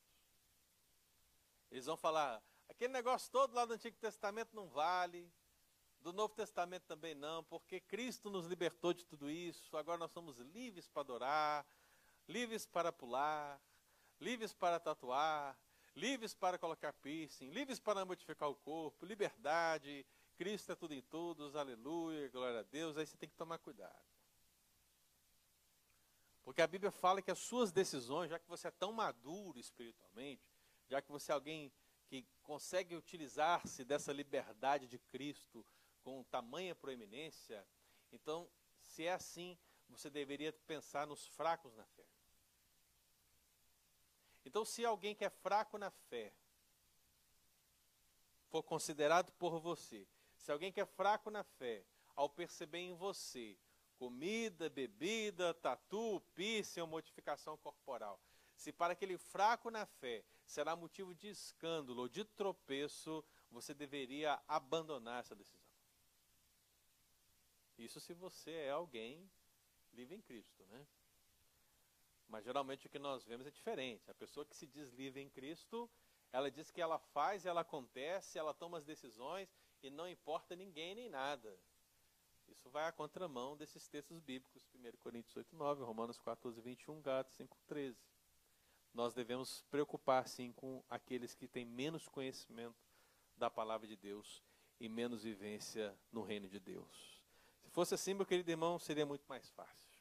[1.71, 5.33] Eles vão falar, aquele negócio todo lá do Antigo Testamento não vale,
[6.01, 10.39] do Novo Testamento também não, porque Cristo nos libertou de tudo isso, agora nós somos
[10.39, 11.67] livres para adorar,
[12.29, 13.61] livres para pular,
[14.21, 15.59] livres para tatuar,
[15.95, 20.07] livres para colocar piercing, livres para modificar o corpo, liberdade,
[20.37, 24.03] Cristo é tudo em todos, aleluia, glória a Deus, aí você tem que tomar cuidado.
[26.43, 30.43] Porque a Bíblia fala que as suas decisões, já que você é tão maduro espiritualmente,
[30.89, 31.73] já que você é alguém
[32.07, 35.65] que consegue utilizar-se dessa liberdade de Cristo
[36.03, 37.65] com tamanha proeminência,
[38.11, 38.51] então,
[38.81, 39.57] se é assim,
[39.89, 42.12] você deveria pensar nos fracos na fé.
[44.45, 46.33] Então, se alguém que é fraco na fé
[48.49, 51.85] for considerado por você, se alguém que é fraco na fé,
[52.15, 53.57] ao perceber em você
[53.97, 58.21] comida, bebida, tatu, piercing ou modificação corporal,
[58.57, 64.43] se para aquele fraco na fé será motivo de escândalo ou de tropeço, você deveria
[64.49, 65.71] abandonar essa decisão.
[67.79, 69.31] Isso se você é alguém
[69.93, 70.87] livre em Cristo, né?
[72.33, 74.11] Mas geralmente o que nós vemos é diferente.
[74.11, 75.89] A pessoa que se diz livre em Cristo,
[76.33, 80.95] ela diz que ela faz, ela acontece, ela toma as decisões e não importa ninguém
[80.95, 81.55] nem nada.
[82.49, 87.35] Isso vai à contramão desses textos bíblicos, 1 Coríntios 8, 9, Romanos 14, 21, Gálatas
[87.35, 87.99] 5, 13.
[88.95, 92.83] Nós devemos preocupar, sim, com aqueles que têm menos conhecimento
[93.37, 94.43] da palavra de Deus
[94.81, 97.21] e menos vivência no reino de Deus.
[97.61, 99.92] Se fosse assim, meu querido irmão, seria muito mais fácil.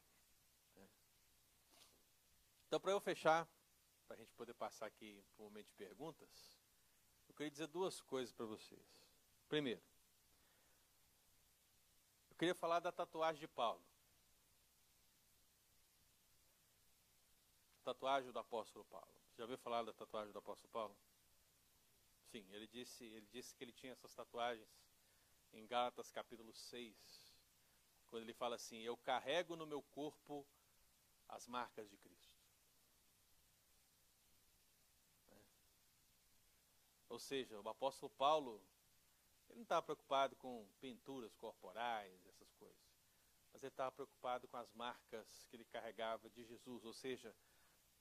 [2.71, 3.45] Então, para eu fechar,
[4.07, 6.57] para a gente poder passar aqui para o momento de perguntas,
[7.27, 9.05] eu queria dizer duas coisas para vocês.
[9.49, 9.81] Primeiro,
[12.29, 13.83] eu queria falar da tatuagem de Paulo.
[17.83, 19.13] Tatuagem do apóstolo Paulo.
[19.35, 20.97] Já ouviu falar da tatuagem do apóstolo Paulo?
[22.31, 24.69] Sim, ele disse, ele disse que ele tinha essas tatuagens
[25.51, 27.35] em Gálatas capítulo 6,
[28.07, 30.47] quando ele fala assim: Eu carrego no meu corpo
[31.27, 32.39] as marcas de Cristo.
[35.31, 35.41] É.
[37.11, 38.61] Ou seja, o apóstolo Paulo,
[39.49, 42.79] ele não estava preocupado com pinturas corporais, essas coisas,
[43.51, 47.35] mas ele estava preocupado com as marcas que ele carregava de Jesus, ou seja,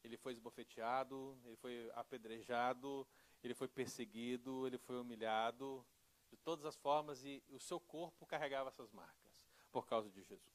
[0.05, 3.05] ele foi esbofeteado, ele foi apedrejado,
[3.43, 5.85] ele foi perseguido, ele foi humilhado
[6.31, 10.55] de todas as formas e o seu corpo carregava essas marcas por causa de Jesus.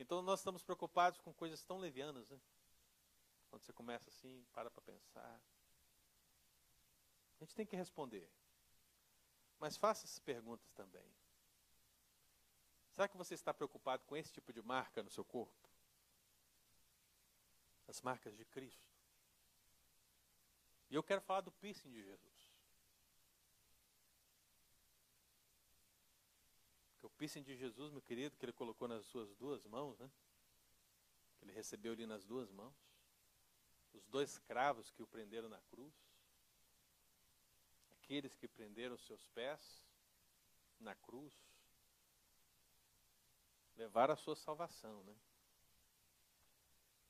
[0.00, 2.40] Então nós estamos preocupados com coisas tão levianas, né?
[3.48, 5.40] Quando você começa assim, para para pensar.
[7.40, 8.28] A gente tem que responder.
[9.58, 11.10] Mas faça essas perguntas também.
[12.90, 15.68] Será que você está preocupado com esse tipo de marca no seu corpo?
[17.88, 18.90] As marcas de Cristo.
[20.90, 22.52] E eu quero falar do piercing de Jesus.
[26.98, 30.10] Que o piercing de Jesus, meu querido, que ele colocou nas suas duas mãos, né?
[31.38, 32.74] Que ele recebeu ali nas duas mãos.
[33.94, 36.09] Os dois cravos que o prenderam na cruz.
[38.10, 39.86] Aqueles que prenderam seus pés
[40.80, 41.32] na cruz.
[43.76, 45.16] Levaram a sua salvação, né?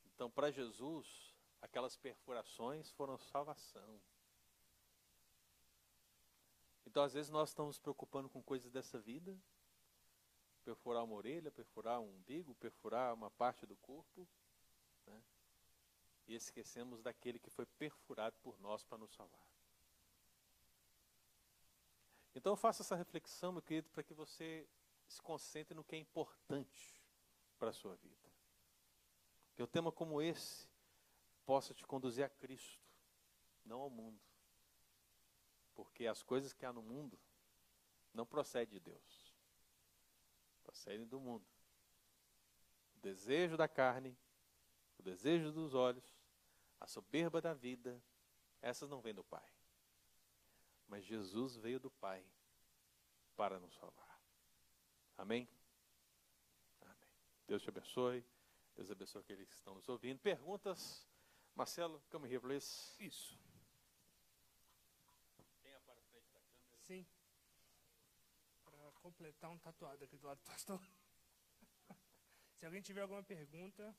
[0.04, 3.98] Então, para Jesus, aquelas perfurações foram salvação.
[6.84, 9.34] Então, às vezes, nós estamos preocupando com coisas dessa vida
[10.62, 14.28] perfurar uma orelha, perfurar um umbigo, perfurar uma parte do corpo
[15.06, 15.22] né?
[16.26, 19.49] e esquecemos daquele que foi perfurado por nós para nos salvar.
[22.34, 24.68] Então, faça essa reflexão, meu querido, para que você
[25.08, 27.02] se concentre no que é importante
[27.58, 28.28] para a sua vida.
[29.54, 30.68] Que um tema como esse
[31.44, 32.80] possa te conduzir a Cristo,
[33.64, 34.20] não ao mundo.
[35.74, 37.18] Porque as coisas que há no mundo
[38.14, 39.34] não procedem de Deus,
[40.62, 41.46] procedem do mundo.
[42.96, 44.16] O desejo da carne,
[44.98, 46.04] o desejo dos olhos,
[46.78, 48.02] a soberba da vida,
[48.62, 49.48] essas não vêm do Pai.
[50.90, 52.20] Mas Jesus veio do Pai
[53.36, 54.20] para nos salvar.
[55.16, 55.48] Amém?
[56.82, 57.08] Amém.
[57.46, 58.24] Deus te abençoe.
[58.74, 60.18] Deus abençoe aqueles que estão nos ouvindo.
[60.18, 61.06] Perguntas?
[61.54, 62.92] Marcelo, come here, please.
[62.98, 63.38] Isso.
[65.62, 66.76] Venha para frente da câmera.
[66.80, 67.06] Sim.
[68.64, 70.82] Para completar um tatuado aqui do lado do pastor.
[72.58, 73.96] Se alguém tiver alguma pergunta,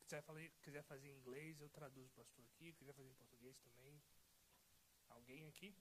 [0.00, 2.72] quiser, falar, quiser fazer em inglês, eu traduzo o pastor aqui.
[2.72, 4.02] Quiser fazer em português também.
[5.08, 5.72] Alguém aqui?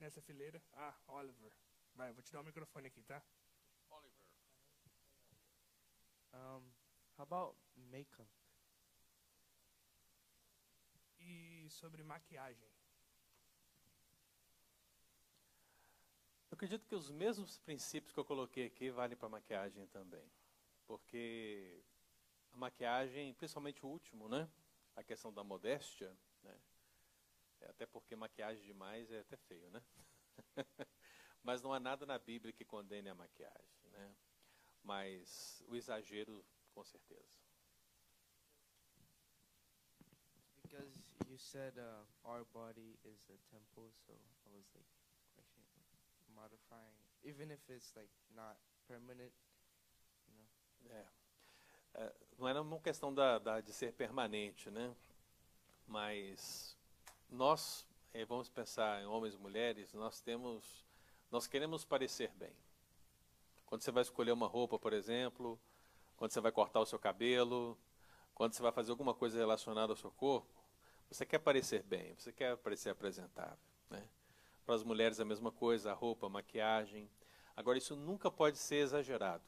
[0.00, 0.62] Nessa fileira?
[0.72, 1.52] Ah, Oliver.
[1.94, 3.22] Vai, eu vou te dar o microfone aqui, tá?
[3.90, 4.26] Oliver.
[6.32, 6.72] Um,
[7.18, 8.26] how about makeup?
[11.18, 12.70] E sobre maquiagem.
[16.50, 20.32] Eu acredito que os mesmos princípios que eu coloquei aqui valem para a maquiagem também.
[20.86, 21.84] Porque
[22.52, 24.50] a maquiagem, principalmente o último, né?
[24.96, 26.58] A questão da modéstia, né?
[27.60, 29.82] É até porque maquiagem demais é até feio, né?
[31.42, 34.14] Mas não há nada na Bíblia que condene a maquiagem, né?
[34.82, 37.28] Mas o exagero, com certeza.
[40.62, 40.92] Because
[41.28, 44.12] you said uh, our body is a temple, so
[44.46, 44.86] I was like
[45.34, 45.66] questioning,
[46.34, 48.56] modifying, even if it's like not
[48.86, 49.32] permanent,
[50.28, 50.96] you know.
[50.96, 51.20] É.
[51.94, 54.94] É, não era uma questão da, da, de ser permanente, né?
[55.86, 56.78] Mas
[57.30, 60.84] nós, eh, vamos pensar em homens e mulheres, nós temos,
[61.30, 62.54] nós queremos parecer bem.
[63.66, 65.58] Quando você vai escolher uma roupa, por exemplo,
[66.16, 67.78] quando você vai cortar o seu cabelo,
[68.34, 70.60] quando você vai fazer alguma coisa relacionada ao seu corpo,
[71.10, 73.58] você quer parecer bem, você quer parecer apresentável.
[73.88, 74.06] Né?
[74.64, 77.10] Para as mulheres a mesma coisa, a roupa, a maquiagem.
[77.56, 79.44] Agora, isso nunca pode ser exagerado,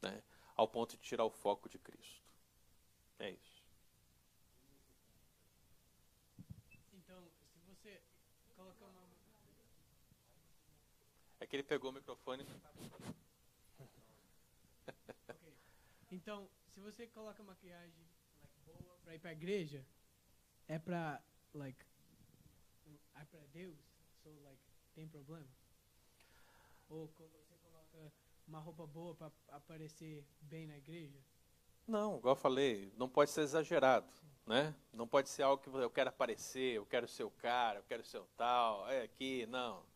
[0.00, 0.22] né?
[0.56, 2.22] ao ponto de tirar o foco de Cristo.
[3.18, 3.62] É isso.
[6.92, 7.22] Então,
[7.52, 8.00] se você
[8.56, 9.02] colocar uma.
[11.38, 12.46] É que ele pegou o microfone.
[15.28, 15.52] Ok.
[16.10, 18.06] Então, se você coloca maquiagem
[18.40, 19.84] like, boa pra ir pra igreja,
[20.66, 21.22] é pra,
[21.52, 21.84] like,
[23.14, 23.76] é pra Deus?
[24.22, 24.62] So, like,
[24.94, 25.46] tem problema?
[26.88, 27.28] Ou você
[27.62, 28.12] coloca
[28.48, 31.20] uma roupa boa pra aparecer bem na igreja?
[31.86, 34.10] Não, igual eu falei, não pode ser exagerado,
[34.46, 34.74] né?
[34.90, 38.02] Não pode ser algo que eu quero aparecer, eu quero ser o cara, eu quero
[38.02, 39.91] ser o tal, é aqui, não.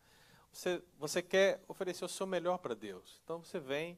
[0.57, 3.21] Você, você quer oferecer o seu melhor para Deus.
[3.23, 3.95] Então você vem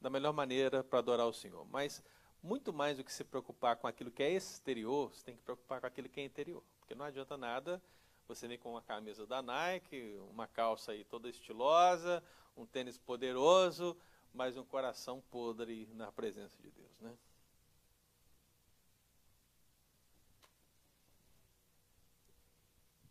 [0.00, 1.64] da melhor maneira para adorar o Senhor.
[1.66, 2.02] Mas
[2.42, 5.80] muito mais do que se preocupar com aquilo que é exterior, você tem que preocupar
[5.80, 6.64] com aquilo que é interior.
[6.80, 7.80] Porque não adianta nada
[8.26, 12.20] você vir com uma camisa da Nike, uma calça aí toda estilosa,
[12.56, 13.96] um tênis poderoso,
[14.34, 17.16] mas um coração podre na presença de Deus, né?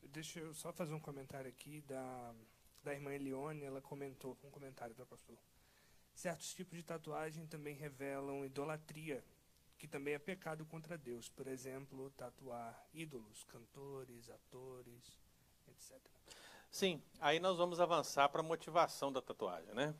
[0.03, 2.33] Deixa eu só fazer um comentário aqui da,
[2.83, 3.63] da irmã Elione.
[3.63, 5.37] Ela comentou, um comentário da pastor.
[6.13, 9.23] Certos tipos de tatuagem também revelam idolatria,
[9.77, 11.29] que também é pecado contra Deus.
[11.29, 15.19] Por exemplo, tatuar ídolos, cantores, atores,
[15.69, 15.97] etc.
[16.69, 19.95] Sim, aí nós vamos avançar para a motivação da tatuagem, né?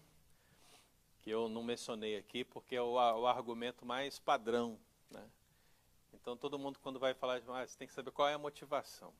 [1.22, 4.80] Que eu não mencionei aqui porque é o, o argumento mais padrão,
[5.10, 5.26] né?
[6.14, 9.14] Então todo mundo quando vai falar, ah, você tem que saber qual é a motivação.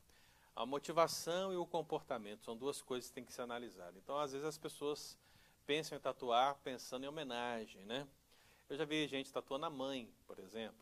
[0.60, 3.96] A motivação e o comportamento são duas coisas que têm que ser analisadas.
[3.96, 5.18] Então às vezes as pessoas
[5.66, 8.06] pensam em tatuar pensando em homenagem, né?
[8.70, 10.78] Eu já vi gente tatuando a mãe, por exemplo.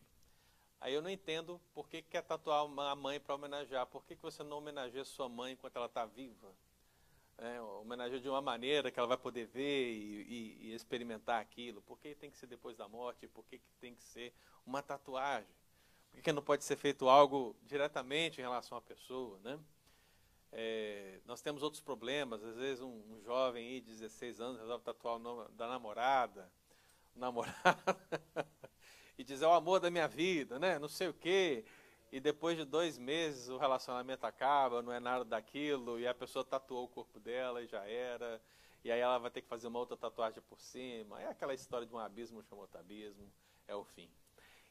[0.81, 3.85] Aí eu não entendo por que quer tatuar a mãe para homenagear.
[3.85, 6.55] Por que, que você não homenageia sua mãe enquanto ela está viva?
[7.37, 11.83] É, homenageia de uma maneira que ela vai poder ver e, e- e experimentar aquilo.
[11.83, 13.27] Por que tem que ser depois da morte?
[13.27, 14.33] Por que, que tem que ser
[14.65, 15.56] uma tatuagem?
[16.17, 19.39] Por que, não pode ser feito algo diretamente em relação à pessoa?
[19.43, 19.59] Né?
[20.51, 22.43] É, nós temos outros problemas.
[22.43, 26.51] Às vezes um, um jovem aí de 16 anos resolve tatuar o nome da namorada,
[27.15, 27.55] o namorado,
[29.15, 30.79] e dizer é o amor da minha vida, né?
[30.79, 31.63] não sei o quê.
[32.11, 36.43] E depois de dois meses o relacionamento acaba, não é nada daquilo, e a pessoa
[36.43, 38.41] tatuou o corpo dela e já era.
[38.83, 41.21] E aí ela vai ter que fazer uma outra tatuagem por cima.
[41.21, 43.31] É aquela história de um abismo chamou abismo,
[43.67, 44.09] é o fim.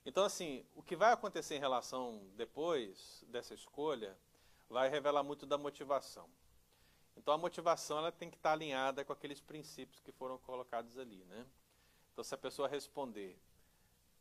[0.07, 4.17] Então, assim, o que vai acontecer em relação depois dessa escolha
[4.69, 6.31] vai revelar muito da motivação.
[7.17, 11.25] Então, a motivação ela tem que estar alinhada com aqueles princípios que foram colocados ali,
[11.25, 11.45] né?
[12.13, 13.37] Então, se a pessoa responder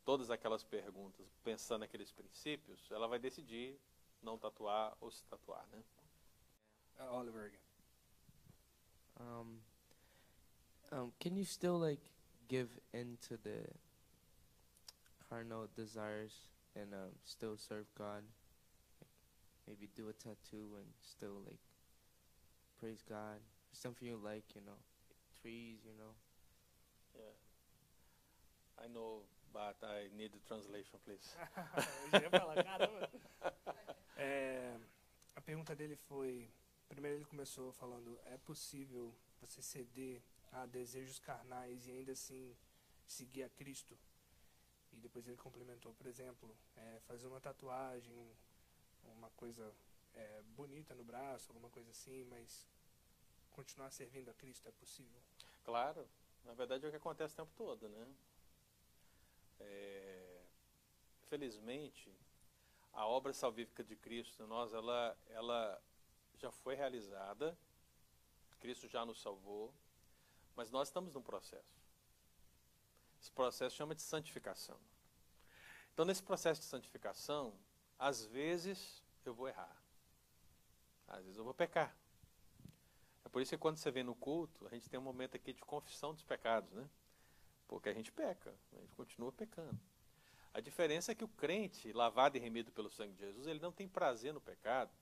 [0.04, 3.78] todas aquelas perguntas pensando naqueles princípios, ela vai decidir
[4.20, 5.84] não tatuar ou se tatuar, né?
[6.98, 7.60] Uh, Oliver again.
[9.20, 9.60] Um,
[10.92, 12.02] um, can you still like
[12.48, 13.68] give in to the
[15.28, 16.32] carnal desires
[16.74, 18.22] and um, still serve God?
[19.00, 19.10] Like,
[19.66, 21.60] maybe do a tattoo and still like
[22.78, 23.40] praise God.
[23.72, 24.78] Something you like, you know,
[25.40, 26.14] trees, you know.
[27.14, 28.84] Yeah.
[28.84, 29.22] I know,
[29.52, 31.34] but I need the translation, please.
[32.04, 33.10] Eu já ia falar, caramba.
[34.16, 34.78] É,
[35.34, 36.50] a pergunta dele foi:
[36.88, 40.22] primeiro ele começou falando, é possível você ceder
[40.52, 42.56] a desejos carnais e ainda assim
[43.06, 43.96] seguir a Cristo?
[44.96, 48.34] E depois ele complementou, por exemplo, é, fazer uma tatuagem, um-
[49.12, 49.72] uma coisa
[50.14, 52.66] é, bonita no braço, alguma coisa assim, mas
[53.50, 55.20] continuar servindo a Cristo é possível?
[55.62, 56.08] Claro,
[56.42, 58.16] na verdade é o que acontece o tempo todo, né?
[59.60, 60.42] É,
[61.28, 62.10] felizmente,
[62.94, 65.82] a obra salvífica de Cristo em nós, ela, ela
[66.38, 67.58] já foi realizada,
[68.58, 69.74] Cristo já nos salvou,
[70.54, 71.75] mas nós estamos num processo.
[73.26, 74.78] Esse processo chama de santificação.
[75.92, 77.58] Então, nesse processo de santificação,
[77.98, 79.76] às vezes eu vou errar,
[81.08, 81.92] às vezes eu vou pecar.
[83.24, 85.52] É por isso que quando você vem no culto, a gente tem um momento aqui
[85.52, 86.88] de confissão dos pecados, né?
[87.66, 89.76] Porque a gente peca, a gente continua pecando.
[90.54, 93.72] A diferença é que o crente, lavado e remido pelo sangue de Jesus, ele não
[93.72, 94.92] tem prazer no pecado.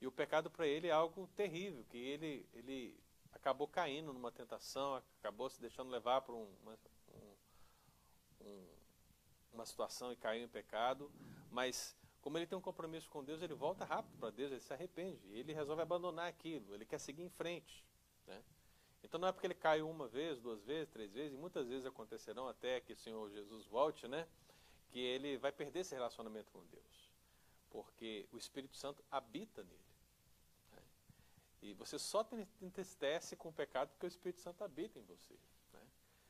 [0.00, 2.96] E o pecado para ele é algo terrível, que ele, ele
[3.32, 6.78] acabou caindo numa tentação, acabou se deixando levar um- uma,
[8.40, 8.68] um- um-
[9.52, 11.10] uma situação e caiu em pecado.
[11.50, 14.72] Mas como ele tem um compromisso com Deus, ele volta rápido para Deus, ele se
[14.72, 17.84] arrepende, ele resolve abandonar aquilo, ele quer seguir em frente.
[18.26, 18.42] Né?
[19.02, 21.86] Então não é porque ele caiu uma vez, duas vezes, três vezes, e muitas vezes
[21.86, 24.26] acontecerão até que o Senhor Jesus volte, né?
[24.90, 27.12] Que ele vai perder esse relacionamento com Deus.
[27.70, 29.78] Porque o Espírito Santo habita nele.
[30.72, 30.82] né?
[31.62, 32.26] E você só
[32.60, 35.38] entristece com o pecado porque o Espírito Santo habita em você.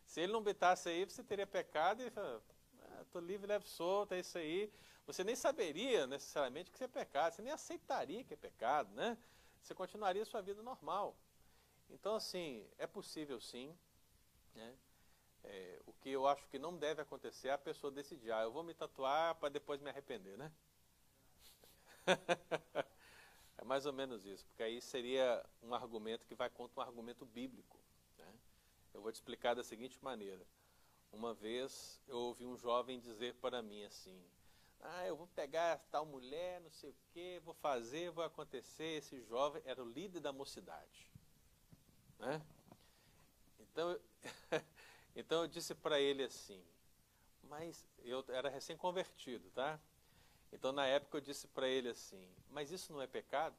[0.08, 2.42] Se ele não habitasse aí, você teria pecado e fala,
[2.80, 4.72] ah, tô livre, leve solto, é isso aí.
[5.06, 9.18] Você nem saberia necessariamente que isso é pecado, você nem aceitaria que é pecado, né?
[9.62, 11.14] Você continuaria sua vida normal.
[11.90, 13.76] Então, assim, é possível sim.
[14.54, 14.74] Né?
[15.44, 18.50] É, o que eu acho que não deve acontecer é a pessoa decidir, ah, eu
[18.50, 20.50] vou me tatuar para depois me arrepender, né?
[23.58, 27.26] é mais ou menos isso, porque aí seria um argumento que vai contra um argumento
[27.26, 27.77] bíblico.
[28.98, 30.44] Eu vou te explicar da seguinte maneira.
[31.12, 34.20] Uma vez eu ouvi um jovem dizer para mim assim:
[34.80, 38.98] Ah, eu vou pegar tal mulher, não sei o que, vou fazer, vou acontecer.
[38.98, 41.08] Esse jovem era o líder da mocidade.
[42.18, 42.42] Né?
[43.60, 44.00] Então,
[45.14, 46.60] então eu disse para ele assim,
[47.44, 49.78] mas eu era recém-convertido, tá?
[50.52, 53.54] Então na época eu disse para ele assim, mas isso não é pecado?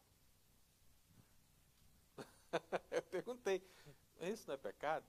[2.91, 3.64] eu perguntei,
[4.20, 5.06] isso não é pecado?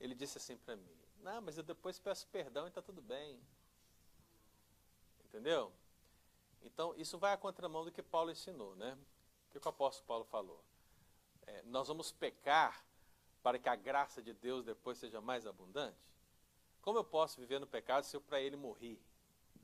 [0.00, 3.38] Ele disse assim para mim, não, mas eu depois peço perdão e está tudo bem.
[5.24, 5.72] Entendeu?
[6.62, 8.98] Então isso vai à contramão do que Paulo ensinou, né?
[9.48, 10.64] O que o apóstolo Paulo falou?
[11.46, 12.84] É, nós vamos pecar
[13.42, 15.98] para que a graça de Deus depois seja mais abundante?
[16.82, 19.00] Como eu posso viver no pecado se eu para ele morri?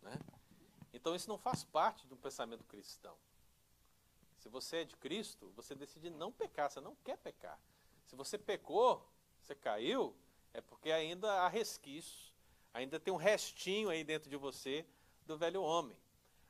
[0.02, 0.18] Né?
[0.92, 3.16] Então isso não faz parte de um pensamento cristão.
[4.38, 7.58] Se você é de Cristo, você decide não pecar, você não quer pecar.
[8.06, 9.04] Se você pecou,
[9.40, 10.14] você caiu,
[10.54, 12.32] é porque ainda há resquícios,
[12.72, 14.86] ainda tem um restinho aí dentro de você
[15.26, 15.96] do velho homem.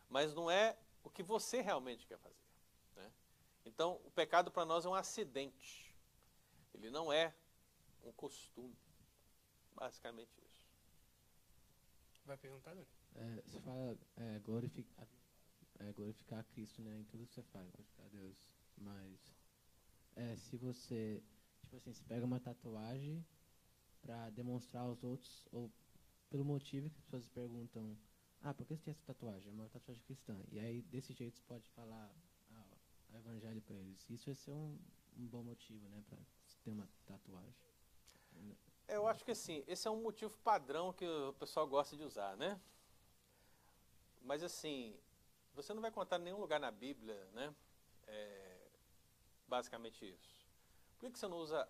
[0.09, 2.36] Mas não é o que você realmente quer fazer.
[2.94, 3.12] Né?
[3.64, 5.94] Então, o pecado para nós é um acidente.
[6.74, 7.35] Ele não é
[8.05, 8.77] um costume.
[9.74, 10.66] Basicamente isso.
[12.24, 12.86] Vai perguntar, Dani?
[13.14, 15.06] É, você fala é, glorificar,
[15.78, 18.36] é, glorificar Cristo né, em tudo que você faz, glorificar Deus.
[18.77, 19.35] Mas
[20.16, 21.23] é, se você,
[21.62, 23.24] tipo assim, você pega uma tatuagem
[24.07, 25.70] para demonstrar aos outros, ou
[26.31, 27.99] pelo motivo que as pessoas perguntam,
[28.43, 29.49] ah, por que você tem essa tatuagem?
[29.49, 30.39] É uma tatuagem cristã.
[30.53, 32.15] E aí, desse jeito, você pode falar
[32.53, 32.77] ah,
[33.12, 34.09] o evangelho para eles.
[34.09, 34.78] Isso vai ser um,
[35.19, 36.19] um bom motivo, né, para
[36.62, 37.66] ter uma tatuagem.
[38.87, 42.37] Eu acho que assim, esse é um motivo padrão que o pessoal gosta de usar,
[42.37, 42.61] né?
[44.23, 44.97] Mas assim,
[45.55, 47.53] você não vai contar em nenhum lugar na Bíblia, né?
[48.07, 48.69] É,
[49.49, 50.47] basicamente isso.
[50.99, 51.69] Por que você não usa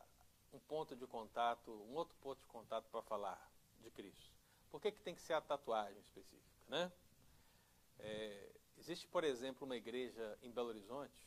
[0.56, 3.50] um ponto de contato, um outro ponto de contato para falar
[3.80, 4.32] de Cristo?
[4.70, 6.92] Por que, que tem que ser a tatuagem específica, né?
[7.98, 11.26] É, existe, por exemplo, uma igreja em Belo Horizonte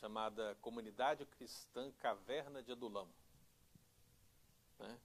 [0.00, 3.08] chamada Comunidade Cristã Caverna de Adulão.
[4.78, 4.98] Né?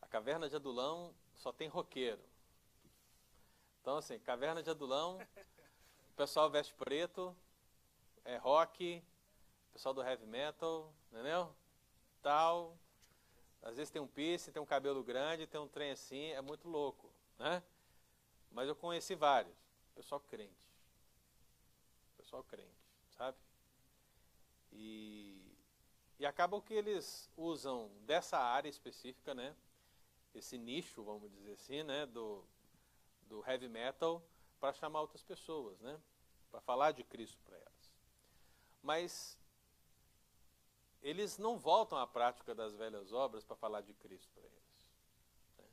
[0.00, 2.22] A Caverna de Adulão só tem roqueiro.
[3.80, 5.18] Então, assim, Caverna de Adulão,
[6.10, 7.34] o pessoal veste preto,
[8.24, 9.02] é rock,
[9.68, 11.54] o pessoal do heavy metal, entendeu?
[12.22, 12.78] Tal.
[13.62, 16.68] Às vezes tem um piercing, tem um cabelo grande, tem um trem assim, é muito
[16.68, 17.62] louco, né?
[18.50, 19.56] Mas eu conheci vários.
[19.94, 20.68] Pessoal crente.
[22.16, 22.70] Pessoal crente,
[23.16, 23.36] sabe?
[24.72, 25.56] E,
[26.18, 29.54] e acabam que eles usam dessa área específica, né?
[30.34, 32.06] Esse nicho, vamos dizer assim, né?
[32.06, 32.44] Do,
[33.22, 34.22] do heavy metal
[34.58, 36.00] para chamar outras pessoas, né?
[36.50, 37.92] Para falar de Cristo para elas.
[38.82, 39.38] Mas
[41.02, 44.90] eles não voltam à prática das velhas obras para falar de Cristo para eles.
[45.58, 45.64] Né?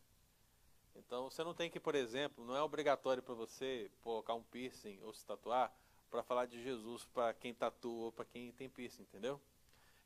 [0.96, 5.00] Então você não tem que, por exemplo, não é obrigatório para você colocar um piercing
[5.04, 5.74] ou se tatuar
[6.10, 9.42] para falar de Jesus para quem tatua ou para quem tem piercing, entendeu?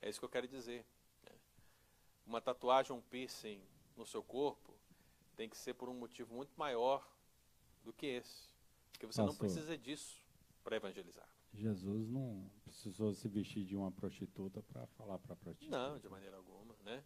[0.02, 0.84] É isso que eu quero dizer.
[1.23, 1.31] Né?
[2.26, 3.61] Uma tatuagem, um piercing
[3.95, 4.73] no seu corpo
[5.35, 7.07] tem que ser por um motivo muito maior
[7.84, 8.49] do que esse.
[8.91, 10.19] Porque você Pastor, não precisa disso
[10.64, 11.27] para evangelizar.
[11.53, 15.78] Jesus não precisou se vestir de uma prostituta para falar para a prostituta.
[15.78, 17.03] Não, de maneira alguma, né?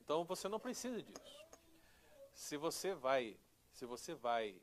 [0.00, 1.22] Então você não precisa disso.
[2.32, 3.36] Se você vai,
[3.72, 4.60] se você vai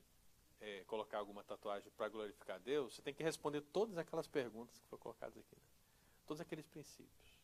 [0.60, 4.88] é, colocar alguma tatuagem para glorificar Deus, você tem que responder todas aquelas perguntas que
[4.88, 5.56] foram colocadas aqui.
[5.56, 5.62] Né?
[6.26, 7.40] Todos aqueles princípios.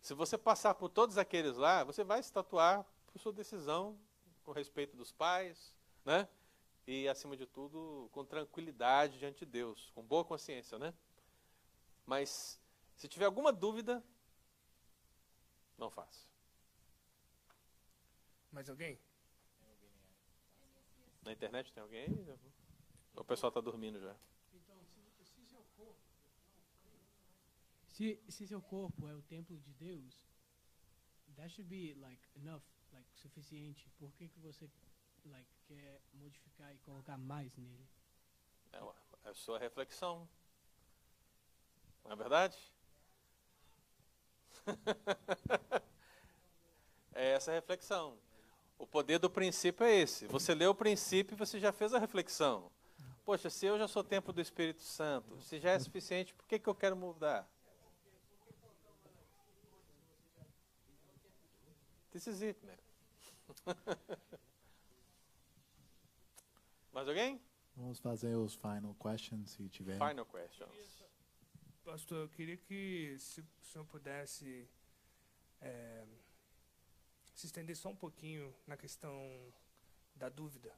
[0.00, 3.98] Se você passar por todos aqueles lá, você vai se tatuar por sua decisão,
[4.44, 5.74] com respeito dos pais,
[6.04, 6.28] né?
[6.90, 10.94] E, acima de tudo, com tranquilidade diante de Deus, com boa consciência, né?
[12.06, 12.58] Mas,
[12.96, 14.02] se tiver alguma dúvida,
[15.76, 16.26] não faça.
[18.50, 18.98] Mais alguém?
[21.20, 22.38] Na internet tem alguém aí?
[23.14, 24.16] O pessoal está dormindo já.
[24.54, 26.00] Então, se, se, seu corpo,
[27.88, 30.26] se, se seu corpo é o templo de Deus,
[31.36, 32.62] that should be like enough,
[32.94, 33.90] like suficiente.
[33.98, 34.70] Por que que você
[35.28, 37.88] like quer modificar e colocar mais nele?
[38.72, 38.78] É,
[39.24, 40.28] é a sua reflexão.
[42.04, 42.56] Não é verdade?
[47.14, 48.18] é essa reflexão.
[48.78, 50.26] O poder do princípio é esse.
[50.26, 52.70] Você leu o princípio e você já fez a reflexão.
[53.24, 56.58] Poxa, se eu já sou templo do Espírito Santo, se já é suficiente, por que,
[56.58, 57.46] que eu quero mudar?
[62.10, 62.78] This is it, man.
[66.98, 67.40] Mais alguém?
[67.76, 69.96] Vamos fazer os final questions, se tiver.
[69.98, 70.98] Final questions.
[71.84, 74.68] Pastor, eu queria que se o senhor pudesse
[75.60, 76.04] é,
[77.36, 79.14] se estender só um pouquinho na questão
[80.16, 80.74] da dúvida.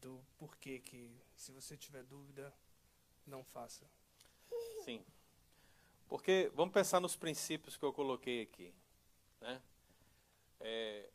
[0.00, 2.54] Do porquê que, se você tiver dúvida,
[3.26, 3.84] não faça.
[4.84, 5.04] Sim.
[6.06, 8.72] Porque vamos pensar nos princípios que eu coloquei aqui.
[9.40, 9.60] Né?
[10.60, 11.10] É,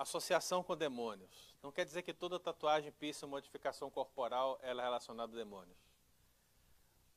[0.00, 1.54] associação com demônios.
[1.62, 5.76] Não quer dizer que toda tatuagem, piercing, modificação corporal ela é relacionada a demônios.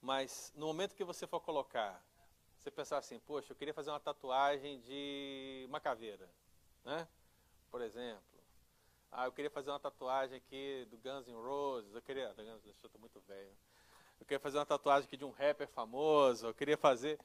[0.01, 2.03] Mas no momento que você for colocar,
[2.59, 6.29] você pensar assim, poxa, eu queria fazer uma tatuagem de uma caveira,
[6.83, 7.07] né?
[7.71, 8.21] Por exemplo.
[9.09, 11.95] Ah, eu queria fazer uma tatuagem aqui do Guns N' Roses.
[11.95, 12.29] Eu queria.
[12.29, 13.55] Roses, eu tô muito velho.
[14.19, 16.47] Eu queria fazer uma tatuagem aqui de um rapper famoso.
[16.47, 17.17] Eu queria fazer.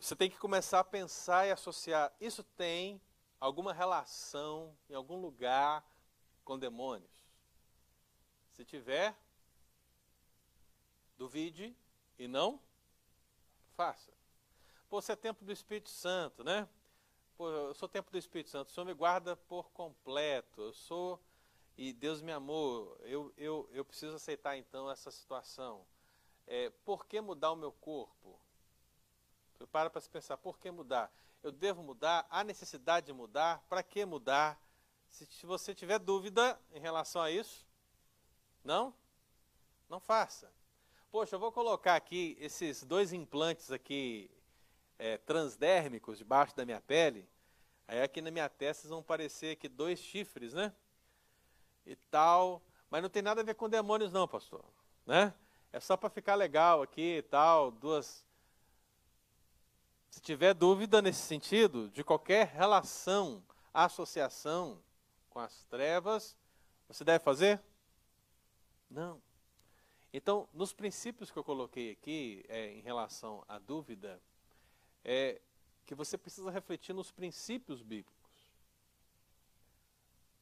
[0.00, 2.12] Você tem que começar a pensar e associar.
[2.20, 3.00] Isso tem
[3.40, 5.84] alguma relação em algum lugar
[6.44, 7.10] com demônios?
[8.52, 9.16] Se tiver,
[11.16, 11.74] duvide
[12.18, 12.60] e não
[13.74, 14.12] faça.
[14.88, 16.68] Pô, você é templo do Espírito Santo, né?
[17.36, 18.68] Pô, eu sou templo do Espírito Santo.
[18.68, 20.60] O Senhor me guarda por completo.
[20.60, 21.18] Eu sou
[21.78, 22.94] e Deus me amou.
[23.00, 25.86] Eu, eu, eu preciso aceitar então essa situação.
[26.46, 28.38] É, por que mudar o meu corpo?
[29.72, 31.10] Para para se pensar, por que mudar?
[31.42, 32.26] Eu devo mudar?
[32.28, 33.64] Há necessidade de mudar?
[33.68, 34.60] Para que mudar?
[35.08, 37.66] Se, você tiver dúvida em relação a isso,
[38.62, 38.94] não?
[39.88, 40.52] Não faça.
[41.10, 44.30] Poxa, eu vou colocar aqui esses dois implantes aqui
[44.98, 47.28] é, transdérmicos debaixo da minha pele.
[47.88, 50.72] Aí aqui na minha testa vão parecer aqui dois chifres, né?
[51.86, 52.62] E tal.
[52.90, 54.64] Mas não tem nada a ver com demônios não, pastor.
[55.06, 55.34] Né?
[55.72, 58.24] É só para ficar legal aqui e tal, duas...
[60.10, 63.42] Se tiver dúvida nesse sentido, de qualquer relação,
[63.72, 64.82] associação
[65.30, 66.36] com as trevas,
[66.88, 67.62] você deve fazer?
[68.90, 69.22] Não.
[70.12, 74.20] Então, nos princípios que eu coloquei aqui, é, em relação à dúvida,
[75.04, 75.40] é
[75.86, 78.20] que você precisa refletir nos princípios bíblicos.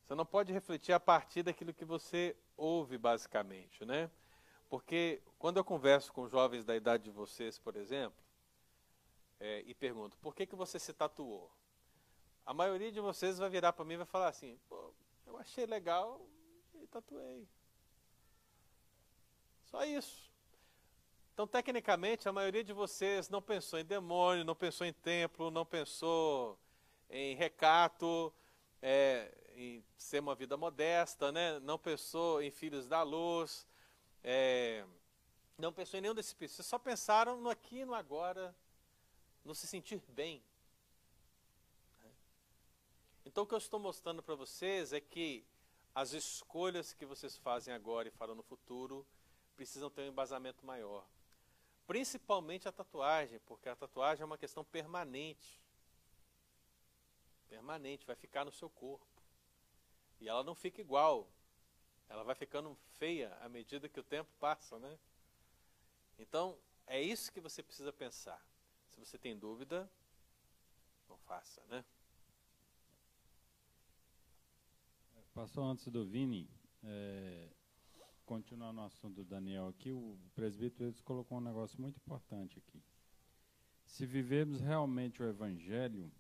[0.03, 4.11] Você não pode refletir a partir daquilo que você ouve, basicamente, né?
[4.70, 8.19] Porque quando eu converso com jovens da idade de vocês, por exemplo,
[9.40, 11.51] é, e pergunto, por que, que você se tatuou?
[12.44, 14.93] A maioria de vocês vai virar para mim e vai falar assim, Pô,
[15.27, 16.20] eu achei legal
[16.74, 17.47] e tatuei.
[19.65, 20.32] Só isso.
[21.35, 25.65] Então, tecnicamente, a maioria de vocês não pensou em demônio, não pensou em templo, não
[25.65, 26.59] pensou
[27.09, 28.35] em recato,
[28.82, 31.60] é, em ser uma vida modesta, né?
[31.60, 33.66] não pensou em filhos da luz,
[34.24, 34.85] é,
[35.56, 36.56] não pensou em nenhum desses princípios.
[36.56, 38.55] Vocês só pensaram no aqui e no agora,
[39.49, 40.45] no se sentir bem.
[43.25, 45.43] Então, o que eu estou mostrando para vocês é que
[45.95, 49.07] as escolhas que vocês fazem agora e farão no futuro
[49.57, 51.07] precisam ter um embasamento maior.
[51.87, 55.59] Principalmente a tatuagem, porque a tatuagem é uma questão permanente.
[57.49, 59.07] Permanente, vai ficar no seu corpo.
[60.20, 61.27] E ela não fica igual.
[62.07, 64.99] Ela vai ficando feia à medida que o tempo passa, né?
[66.19, 68.43] Então, é isso que você precisa pensar.
[68.99, 69.89] Se você tem dúvida,
[71.09, 71.85] não faça, né?
[75.33, 76.51] Passou antes do Vini,
[76.83, 77.49] é,
[78.27, 82.83] continuando no assunto do Daniel aqui, o presbítero colocou um negócio muito importante aqui.
[83.87, 86.11] Se vivermos realmente o Evangelho,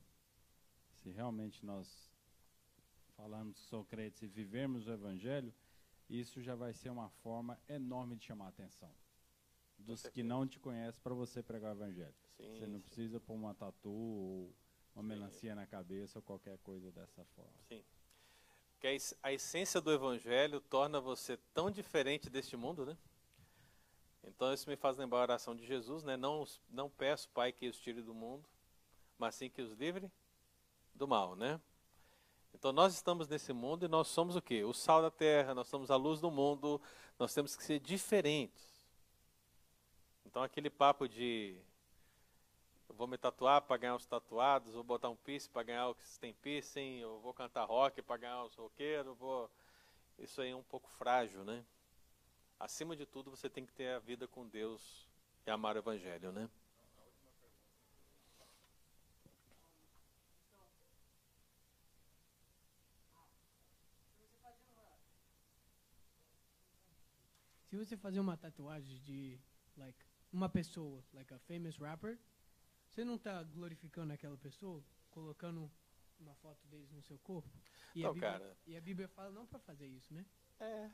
[0.92, 2.12] se realmente nós
[3.16, 5.52] falamos que sou crente, se vivermos o Evangelho,
[6.08, 8.94] isso já vai ser uma forma enorme de chamar a atenção
[9.76, 12.27] dos que não te conhecem para você pregar o Evangelho.
[12.38, 12.80] Sim, você não sim.
[12.80, 14.54] precisa pôr uma tatu ou
[14.94, 17.52] uma melancia na cabeça ou qualquer coisa dessa forma.
[17.68, 17.84] Sim.
[18.80, 22.96] Que a es- a essência do evangelho torna você tão diferente deste mundo, né?
[24.24, 26.16] Então isso me faz lembrar a oração de Jesus, né?
[26.16, 28.48] Não, não peço, Pai, que os tire do mundo,
[29.18, 30.10] mas sim que os livre
[30.94, 31.60] do mal, né?
[32.54, 34.64] Então nós estamos nesse mundo e nós somos o quê?
[34.64, 36.80] O sal da terra, nós somos a luz do mundo,
[37.18, 38.86] nós temos que ser diferentes.
[40.24, 41.58] Então aquele papo de
[42.88, 45.98] eu vou me tatuar para ganhar os tatuados, vou botar um piercing para ganhar os
[45.98, 49.50] que tem piercing, eu vou cantar rock para ganhar os roqueiros, vou...
[50.18, 51.64] isso aí é um pouco frágil, né?
[52.58, 55.06] Acima de tudo, você tem que ter a vida com Deus
[55.46, 56.48] e amar o Evangelho, né?
[67.68, 69.38] Se você fazer uma tatuagem de,
[69.76, 70.02] like,
[70.32, 72.18] uma pessoa, like a famous rapper,
[72.98, 75.70] você não tá glorificando aquela pessoa, colocando
[76.18, 77.48] uma foto deles no seu corpo?
[77.94, 78.56] E, Então, a, Bíblia, cara.
[78.66, 80.26] e a Bíblia fala não pra fazer isso, né?
[80.58, 80.90] É.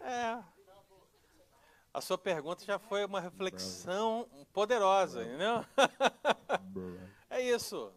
[0.00, 0.44] É.
[1.92, 5.64] A sua pergunta já foi uma reflexão poderosa, entendeu?
[7.30, 7.92] É isso.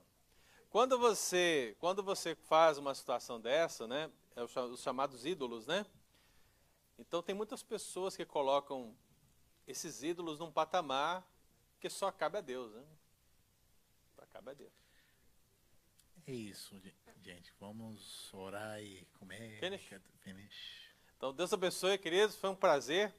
[0.70, 5.84] Quando você, quando você faz uma situação dessa, né, é os chamados ídolos, né?
[7.00, 8.96] Então tem muitas pessoas que colocam
[9.68, 11.26] esses ídolos num patamar
[11.80, 12.86] que só cabe a Deus, né?
[14.16, 14.74] Só cabe a Deus.
[16.26, 17.54] É isso, ge- gente.
[17.60, 19.60] Vamos orar e comer.
[19.60, 19.90] Finish.
[20.22, 20.88] Finish.
[21.16, 22.36] Então, Deus abençoe, queridos.
[22.36, 23.14] Foi um prazer.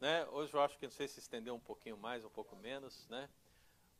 [0.00, 0.24] Né?
[0.26, 3.28] Hoje eu acho que não sei se estendeu um pouquinho mais, um pouco menos, né?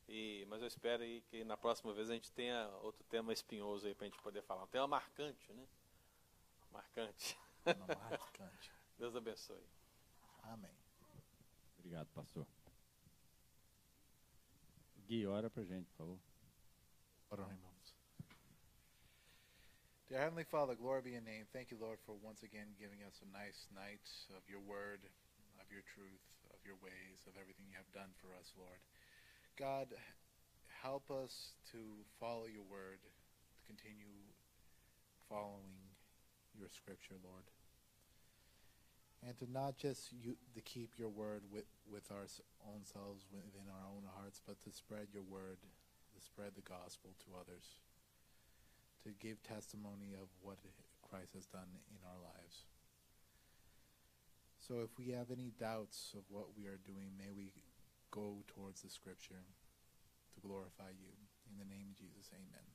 [0.06, 3.86] E, mas eu espero aí que na próxima vez a gente tenha outro tema espinhoso
[3.86, 4.64] aí para a gente poder falar.
[4.64, 5.66] Um tema marcante, né?
[6.70, 7.38] Marcante.
[7.64, 8.70] Marcante.
[8.98, 9.64] Deus abençoe.
[10.42, 10.83] Amém.
[11.84, 12.46] Obrigado, pastor.
[15.06, 16.18] Gui, ora pra gente, por favor.
[17.28, 17.94] Oram, irmãos.
[20.08, 21.44] Dear Heavenly Father, glory be in name.
[21.52, 24.00] Thank you, Lord, for once again giving us a nice night
[24.32, 25.00] of your word,
[25.60, 26.24] of your truth,
[26.54, 28.80] of your ways, of everything you have done for us, Lord.
[29.60, 29.92] God,
[30.80, 31.84] help us to
[32.18, 34.24] follow your word, to continue
[35.28, 35.92] following
[36.56, 37.44] your scripture, Lord.
[39.24, 42.28] And to not just you, to keep your word with, with our
[42.68, 45.56] own selves, within our own hearts, but to spread your word,
[46.12, 47.80] to spread the gospel to others,
[49.04, 50.60] to give testimony of what
[51.00, 52.68] Christ has done in our lives.
[54.60, 57.52] So if we have any doubts of what we are doing, may we
[58.10, 59.44] go towards the scripture
[60.34, 61.12] to glorify you.
[61.48, 62.73] In the name of Jesus, amen.